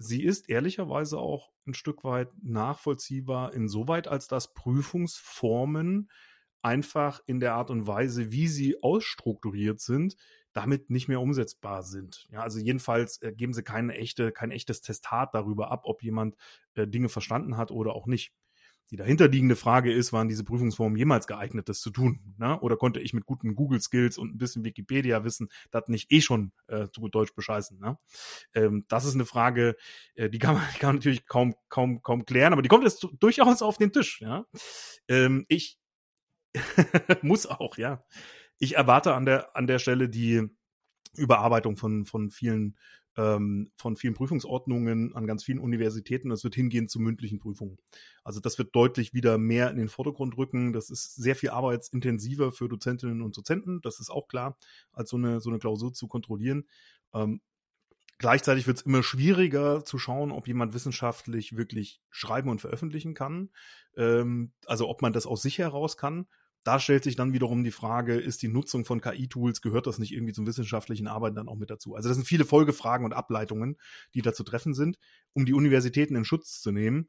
[0.02, 6.10] sie ist ehrlicherweise auch ein Stück weit nachvollziehbar insoweit, als dass Prüfungsformen
[6.62, 10.16] einfach in der Art und Weise, wie sie ausstrukturiert sind,
[10.52, 12.28] damit nicht mehr umsetzbar sind.
[12.30, 16.36] Ja, also jedenfalls äh, geben sie keine echte, kein echtes Testat darüber ab, ob jemand
[16.74, 18.32] äh, Dinge verstanden hat oder auch nicht.
[18.90, 22.34] Die dahinterliegende Frage ist, waren diese Prüfungsformen jemals geeignet, das zu tun?
[22.38, 22.60] Ne?
[22.60, 26.88] Oder konnte ich mit guten Google-Skills und ein bisschen Wikipedia-Wissen das nicht eh schon äh,
[26.92, 27.78] zu gut Deutsch bescheißen?
[27.78, 27.98] Ne?
[28.54, 29.76] Ähm, das ist eine Frage,
[30.14, 32.84] äh, die, kann man, die kann man natürlich kaum, kaum, kaum klären, aber die kommt
[32.84, 34.20] jetzt durchaus auf den Tisch.
[34.20, 34.44] Ja?
[35.08, 35.78] Ähm, ich
[37.22, 38.04] muss auch, ja.
[38.58, 40.48] Ich erwarte an der, an der Stelle die
[41.14, 42.76] Überarbeitung von, von vielen
[43.16, 46.30] ähm, von vielen Prüfungsordnungen an ganz vielen Universitäten.
[46.30, 47.78] Das wird hingehen zu mündlichen Prüfungen.
[48.24, 50.72] Also das wird deutlich wieder mehr in den Vordergrund rücken.
[50.72, 53.80] Das ist sehr viel arbeitsintensiver für Dozentinnen und Dozenten.
[53.82, 54.56] Das ist auch klar,
[54.92, 56.66] als so eine, so eine Klausur zu kontrollieren.
[57.14, 57.40] Ähm,
[58.18, 63.50] Gleichzeitig wird es immer schwieriger zu schauen, ob jemand wissenschaftlich wirklich schreiben und veröffentlichen kann.
[63.96, 66.28] Ähm, also ob man das aus sich heraus kann
[66.64, 70.12] da stellt sich dann wiederum die Frage, ist die Nutzung von KI-Tools, gehört das nicht
[70.12, 71.94] irgendwie zum wissenschaftlichen Arbeiten dann auch mit dazu?
[71.94, 73.76] Also das sind viele Folgefragen und Ableitungen,
[74.14, 74.98] die da zu treffen sind,
[75.32, 77.08] um die Universitäten in Schutz zu nehmen.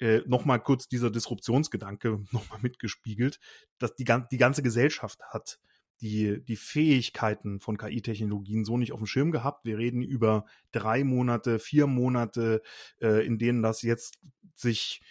[0.00, 3.38] Äh, nochmal kurz dieser Disruptionsgedanke nochmal mitgespiegelt,
[3.78, 5.58] dass die, die ganze Gesellschaft hat
[6.00, 9.64] die, die Fähigkeiten von KI-Technologien so nicht auf dem Schirm gehabt.
[9.64, 12.62] Wir reden über drei Monate, vier Monate,
[13.00, 14.18] äh, in denen das jetzt
[14.54, 15.02] sich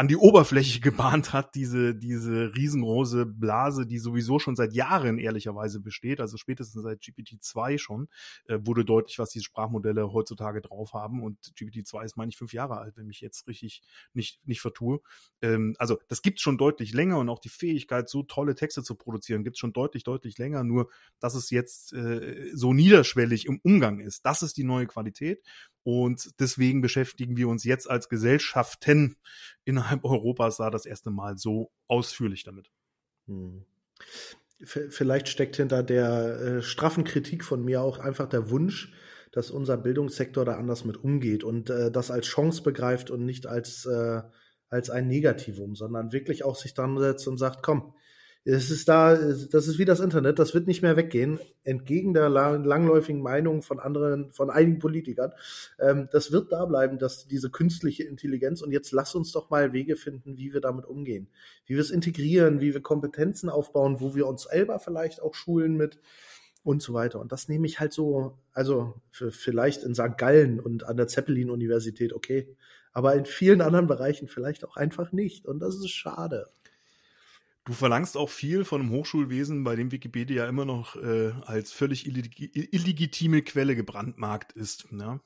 [0.00, 5.78] an die Oberfläche gebahnt hat, diese, diese riesengroße Blase, die sowieso schon seit Jahren ehrlicherweise
[5.78, 8.08] besteht, also spätestens seit GPT-2 schon,
[8.46, 11.22] äh, wurde deutlich, was diese Sprachmodelle heutzutage drauf haben.
[11.22, 13.82] Und GPT-2 ist, meine ich, fünf Jahre alt, wenn mich jetzt richtig
[14.14, 15.00] nicht, nicht vertue.
[15.42, 18.94] Ähm, also das gibt schon deutlich länger und auch die Fähigkeit, so tolle Texte zu
[18.94, 20.64] produzieren, gibt es schon deutlich, deutlich länger.
[20.64, 20.88] Nur,
[21.18, 25.42] dass es jetzt äh, so niederschwellig im Umgang ist, das ist die neue Qualität.
[25.82, 29.16] Und deswegen beschäftigen wir uns jetzt als Gesellschaften
[29.64, 32.70] innerhalb Europas da das erste Mal so ausführlich damit.
[33.26, 33.64] Hm.
[34.62, 38.92] vielleicht steckt hinter der äh, straffen Kritik von mir auch einfach der Wunsch,
[39.32, 43.46] dass unser Bildungssektor da anders mit umgeht und äh, das als Chance begreift und nicht
[43.46, 44.22] als, äh,
[44.68, 47.94] als ein Negativum, sondern wirklich auch sich dran setzt und sagt, komm,
[48.44, 52.30] es ist da, das ist wie das Internet, das wird nicht mehr weggehen, entgegen der
[52.30, 55.32] langläufigen Meinung von anderen, von einigen Politikern.
[55.78, 59.72] Ähm, das wird da bleiben, dass diese künstliche Intelligenz und jetzt lass uns doch mal
[59.72, 61.28] Wege finden, wie wir damit umgehen,
[61.66, 65.76] wie wir es integrieren, wie wir Kompetenzen aufbauen, wo wir uns selber vielleicht auch schulen
[65.76, 65.98] mit
[66.62, 67.20] und so weiter.
[67.20, 70.16] Und das nehme ich halt so, also vielleicht in St.
[70.16, 72.56] Gallen und an der Zeppelin-Universität, okay,
[72.92, 75.46] aber in vielen anderen Bereichen vielleicht auch einfach nicht.
[75.46, 76.48] Und das ist schade.
[77.70, 82.04] Du verlangst auch viel von einem Hochschulwesen, bei dem Wikipedia immer noch äh, als völlig
[82.04, 84.90] illeg illegitime Quelle gebrandmarkt ist.
[84.90, 85.20] Ne?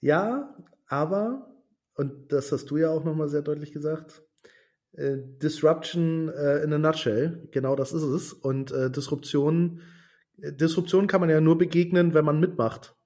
[0.00, 0.52] Ja,
[0.88, 1.54] aber,
[1.94, 4.24] und das hast du ja auch nochmal sehr deutlich gesagt,
[4.94, 8.32] äh, Disruption äh, in a nutshell, genau das ist es.
[8.32, 9.82] Und äh, Disruption,
[10.42, 12.96] äh, Disruption kann man ja nur begegnen, wenn man mitmacht.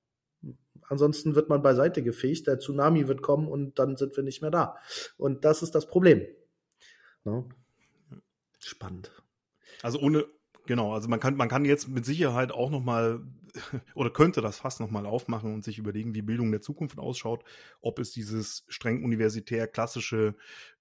[0.88, 4.50] Ansonsten wird man beiseite gefegt, der Tsunami wird kommen und dann sind wir nicht mehr
[4.50, 4.78] da.
[5.18, 6.22] Und das ist das Problem.
[7.24, 7.50] No?
[8.64, 8.70] Ne?
[8.70, 9.12] Spannend.
[9.82, 10.26] Also ohne,
[10.66, 13.22] genau, also man kann, man kann jetzt mit Sicherheit auch nochmal
[13.94, 17.44] oder könnte das fast nochmal aufmachen und sich überlegen, wie Bildung der Zukunft ausschaut,
[17.80, 20.34] ob es dieses streng universitär klassische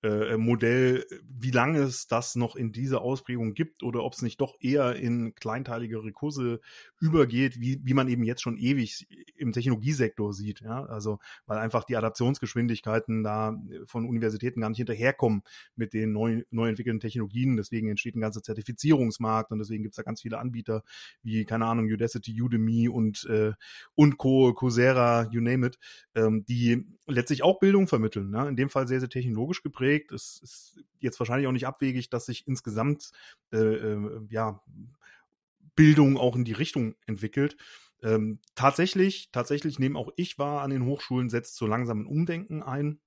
[0.04, 4.42] äh, Modell, wie lange es das noch in dieser Ausprägung gibt oder ob es nicht
[4.42, 6.60] doch eher in kleinteilige Rekurse
[7.00, 10.62] übergeht, wie, wie man eben jetzt schon ewig im Technologiesektor sieht.
[10.62, 10.86] Ja?
[10.86, 15.44] Also weil einfach die Adaptionsgeschwindigkeiten da von Universitäten gar nicht hinterherkommen
[15.76, 17.58] mit den neu, neu entwickelten Technologien.
[17.58, 20.84] Deswegen entsteht ein ganzer Zertifizierungsmarkt und deswegen gibt es da ganz viele Anbieter
[21.22, 23.54] wie, keine Ahnung, Udacity, Udemy, Udemy und, äh,
[23.96, 25.78] und Co., Coursera, you name it,
[26.16, 28.30] ähm, die letztlich auch Bildung vermitteln.
[28.30, 28.48] Ne?
[28.48, 29.93] In dem Fall sehr, sehr technologisch geprägt.
[30.12, 33.12] Es ist jetzt wahrscheinlich auch nicht abwegig, dass sich insgesamt
[33.52, 34.62] äh, äh, ja,
[35.76, 37.58] Bildung auch in die Richtung entwickelt.
[38.02, 42.62] Ähm, tatsächlich, tatsächlich nehme auch ich wahr an den Hochschulen, setzt so langsam ein Umdenken
[42.62, 43.00] ein.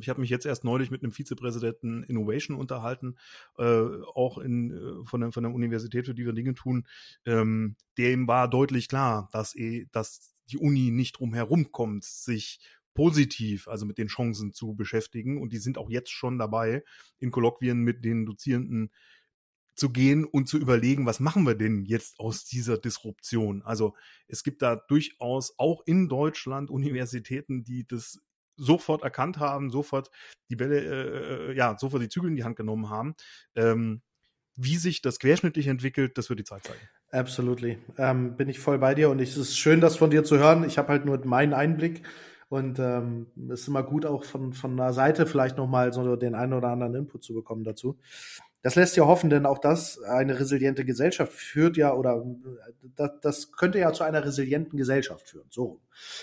[0.00, 3.16] Ich habe mich jetzt erst neulich mit einem Vizepräsidenten Innovation unterhalten,
[3.58, 3.64] äh,
[4.14, 6.86] auch in, äh, von, der, von der Universität, für die wir Dinge tun.
[7.26, 12.60] Ähm, dem war deutlich klar, dass, eh, dass die Uni nicht drum herum kommt, sich
[12.94, 15.40] positiv, also mit den Chancen zu beschäftigen.
[15.40, 16.84] Und die sind auch jetzt schon dabei,
[17.18, 18.90] in Kolloquien mit den Dozierenden
[19.74, 23.62] zu gehen und zu überlegen, was machen wir denn jetzt aus dieser Disruption?
[23.62, 23.94] Also
[24.28, 28.20] es gibt da durchaus auch in Deutschland Universitäten, die das
[28.56, 30.10] sofort erkannt haben, sofort
[30.48, 33.16] die Bälle, äh, äh, ja, sofort die Zügel in die Hand genommen haben.
[33.56, 34.02] Ähm,
[34.56, 36.80] wie sich das querschnittlich entwickelt, das wird die Zeit zeigen.
[37.10, 37.78] Absolutely.
[37.98, 40.64] Ähm, bin ich voll bei dir und es ist schön, das von dir zu hören.
[40.64, 42.02] Ich habe halt nur meinen Einblick
[42.54, 46.36] und ähm, es ist immer gut, auch von, von der Seite vielleicht nochmal so den
[46.36, 47.98] einen oder anderen Input zu bekommen dazu.
[48.62, 52.24] Das lässt ja hoffen, denn auch das, eine resiliente Gesellschaft führt ja, oder
[52.94, 55.48] das, das könnte ja zu einer resilienten Gesellschaft führen.
[55.50, 55.80] So.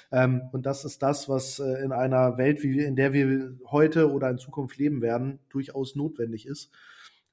[0.10, 4.10] Ähm, und das ist das, was äh, in einer Welt, wie in der wir heute
[4.10, 6.72] oder in Zukunft leben werden, durchaus notwendig ist.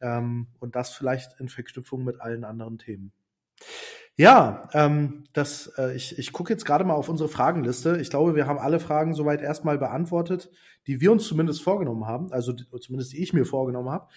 [0.00, 3.12] Ähm, und das vielleicht in Verknüpfung mit allen anderen Themen.
[4.18, 7.98] Ja, ähm, das, äh, ich, ich gucke jetzt gerade mal auf unsere Fragenliste.
[8.00, 10.50] Ich glaube, wir haben alle Fragen soweit erstmal beantwortet,
[10.88, 14.08] die wir uns zumindest vorgenommen haben, also zumindest die ich mir vorgenommen habe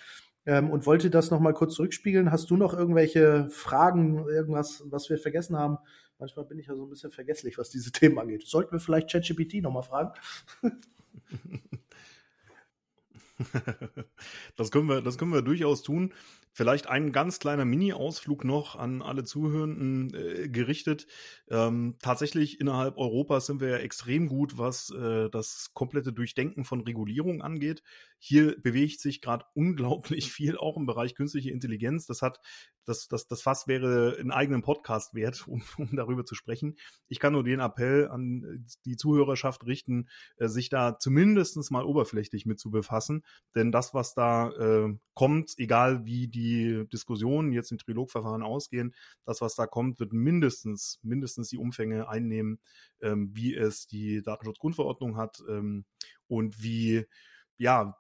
[0.48, 2.32] ähm, und wollte das nochmal kurz zurückspiegeln.
[2.32, 5.78] Hast du noch irgendwelche Fragen, irgendwas, was wir vergessen haben?
[6.18, 8.48] Manchmal bin ich ja so ein bisschen vergesslich, was diese Themen angeht.
[8.48, 10.14] Sollten wir vielleicht ChatGPT nochmal fragen?
[14.56, 16.14] das können wir, das können wir durchaus tun.
[16.54, 21.08] Vielleicht ein ganz kleiner Mini-Ausflug noch an alle Zuhörenden äh, gerichtet.
[21.50, 26.82] Ähm, tatsächlich innerhalb Europas sind wir ja extrem gut, was äh, das komplette Durchdenken von
[26.82, 27.84] Regulierung angeht.
[28.20, 32.06] Hier bewegt sich gerade unglaublich viel, auch im Bereich künstliche Intelligenz.
[32.06, 32.42] Das hat,
[32.84, 36.76] das, das, das Fass wäre einen eigenen Podcast wert, um, um darüber zu sprechen.
[37.08, 42.46] Ich kann nur den Appell an die Zuhörerschaft richten, äh, sich da zumindestens mal oberflächlich
[42.46, 43.24] mit zu befassen.
[43.56, 49.42] Denn das, was da äh, kommt, egal wie die Diskussionen jetzt im Trilogverfahren ausgehen, das,
[49.42, 52.60] was da kommt, wird mindestens, mindestens die Umfänge einnehmen,
[53.02, 55.86] ähm, wie es die Datenschutzgrundverordnung hat ähm,
[56.28, 57.06] und wie,
[57.58, 57.98] ja,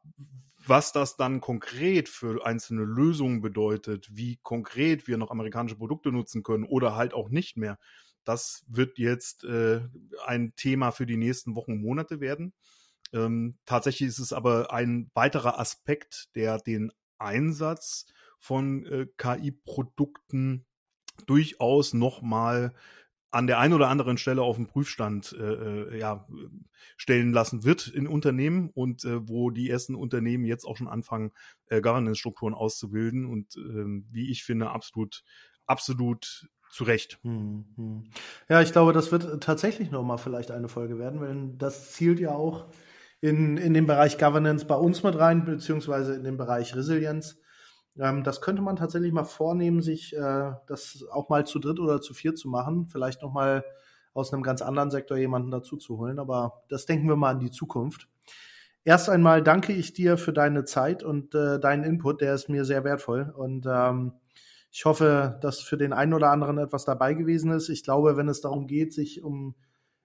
[0.65, 6.43] was das dann konkret für einzelne Lösungen bedeutet, wie konkret wir noch amerikanische Produkte nutzen
[6.43, 7.77] können oder halt auch nicht mehr.
[8.23, 9.81] Das wird jetzt äh,
[10.25, 12.53] ein Thema für die nächsten Wochen und Monate werden.
[13.13, 18.05] Ähm, tatsächlich ist es aber ein weiterer Aspekt, der den Einsatz
[18.39, 20.65] von äh, KI-Produkten
[21.25, 22.73] durchaus nochmal
[23.31, 26.27] an der einen oder anderen Stelle auf den Prüfstand äh, äh, ja,
[26.97, 31.31] stellen lassen wird in Unternehmen und äh, wo die ersten Unternehmen jetzt auch schon anfangen,
[31.67, 35.23] äh, Governance-Strukturen auszubilden und äh, wie ich finde, absolut,
[35.65, 37.19] absolut zu Recht.
[37.23, 38.03] Hm, hm.
[38.49, 42.31] Ja, ich glaube, das wird tatsächlich nochmal vielleicht eine Folge werden, weil das zielt ja
[42.31, 42.67] auch
[43.21, 47.39] in, in den Bereich Governance bei uns mit rein, beziehungsweise in den Bereich Resilienz.
[47.97, 52.01] Ähm, das könnte man tatsächlich mal vornehmen, sich äh, das auch mal zu dritt oder
[52.01, 52.87] zu viert zu machen.
[52.87, 53.63] Vielleicht noch mal
[54.13, 56.19] aus einem ganz anderen Sektor jemanden dazu zu holen.
[56.19, 58.09] Aber das denken wir mal an die Zukunft.
[58.83, 62.21] Erst einmal danke ich dir für deine Zeit und äh, deinen Input.
[62.21, 63.31] Der ist mir sehr wertvoll.
[63.37, 64.13] Und ähm,
[64.71, 67.69] ich hoffe, dass für den einen oder anderen etwas dabei gewesen ist.
[67.69, 69.53] Ich glaube, wenn es darum geht, sich um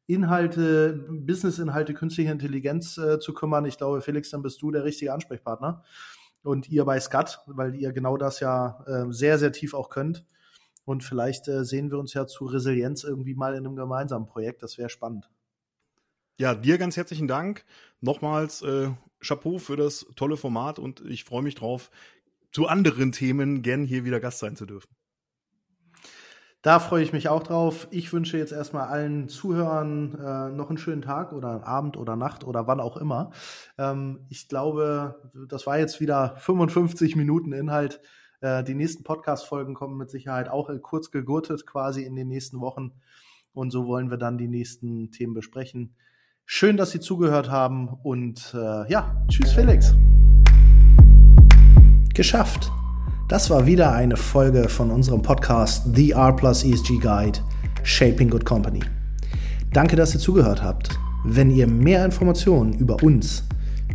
[0.07, 5.13] Inhalte, Business-Inhalte, künstliche Intelligenz äh, zu kümmern, ich glaube, Felix, dann bist du der richtige
[5.13, 5.83] Ansprechpartner
[6.43, 10.25] und ihr bei Skat, weil ihr genau das ja äh, sehr, sehr tief auch könnt.
[10.85, 14.63] Und vielleicht äh, sehen wir uns ja zu Resilienz irgendwie mal in einem gemeinsamen Projekt.
[14.63, 15.29] Das wäre spannend.
[16.39, 17.65] Ja, dir ganz herzlichen Dank.
[18.01, 18.91] Nochmals äh,
[19.21, 21.91] Chapeau für das tolle Format und ich freue mich drauf,
[22.53, 24.95] zu anderen Themen gern hier wieder Gast sein zu dürfen.
[26.63, 27.87] Da freue ich mich auch drauf.
[27.91, 32.45] Ich wünsche jetzt erstmal allen Zuhörern äh, noch einen schönen Tag oder Abend oder Nacht
[32.45, 33.31] oder wann auch immer.
[33.79, 38.01] Ähm, ich glaube, das war jetzt wieder 55 Minuten Inhalt.
[38.41, 42.93] Äh, die nächsten Podcast-Folgen kommen mit Sicherheit auch kurz gegurtet quasi in den nächsten Wochen.
[43.53, 45.95] Und so wollen wir dann die nächsten Themen besprechen.
[46.45, 49.95] Schön, dass Sie zugehört haben und äh, ja, tschüss Felix.
[52.15, 52.71] Geschafft.
[53.29, 57.41] Das war wieder eine Folge von unserem Podcast The R Plus ESG Guide
[57.83, 58.79] Shaping Good Company.
[59.73, 60.97] Danke, dass ihr zugehört habt.
[61.25, 63.43] Wenn ihr mehr Informationen über uns,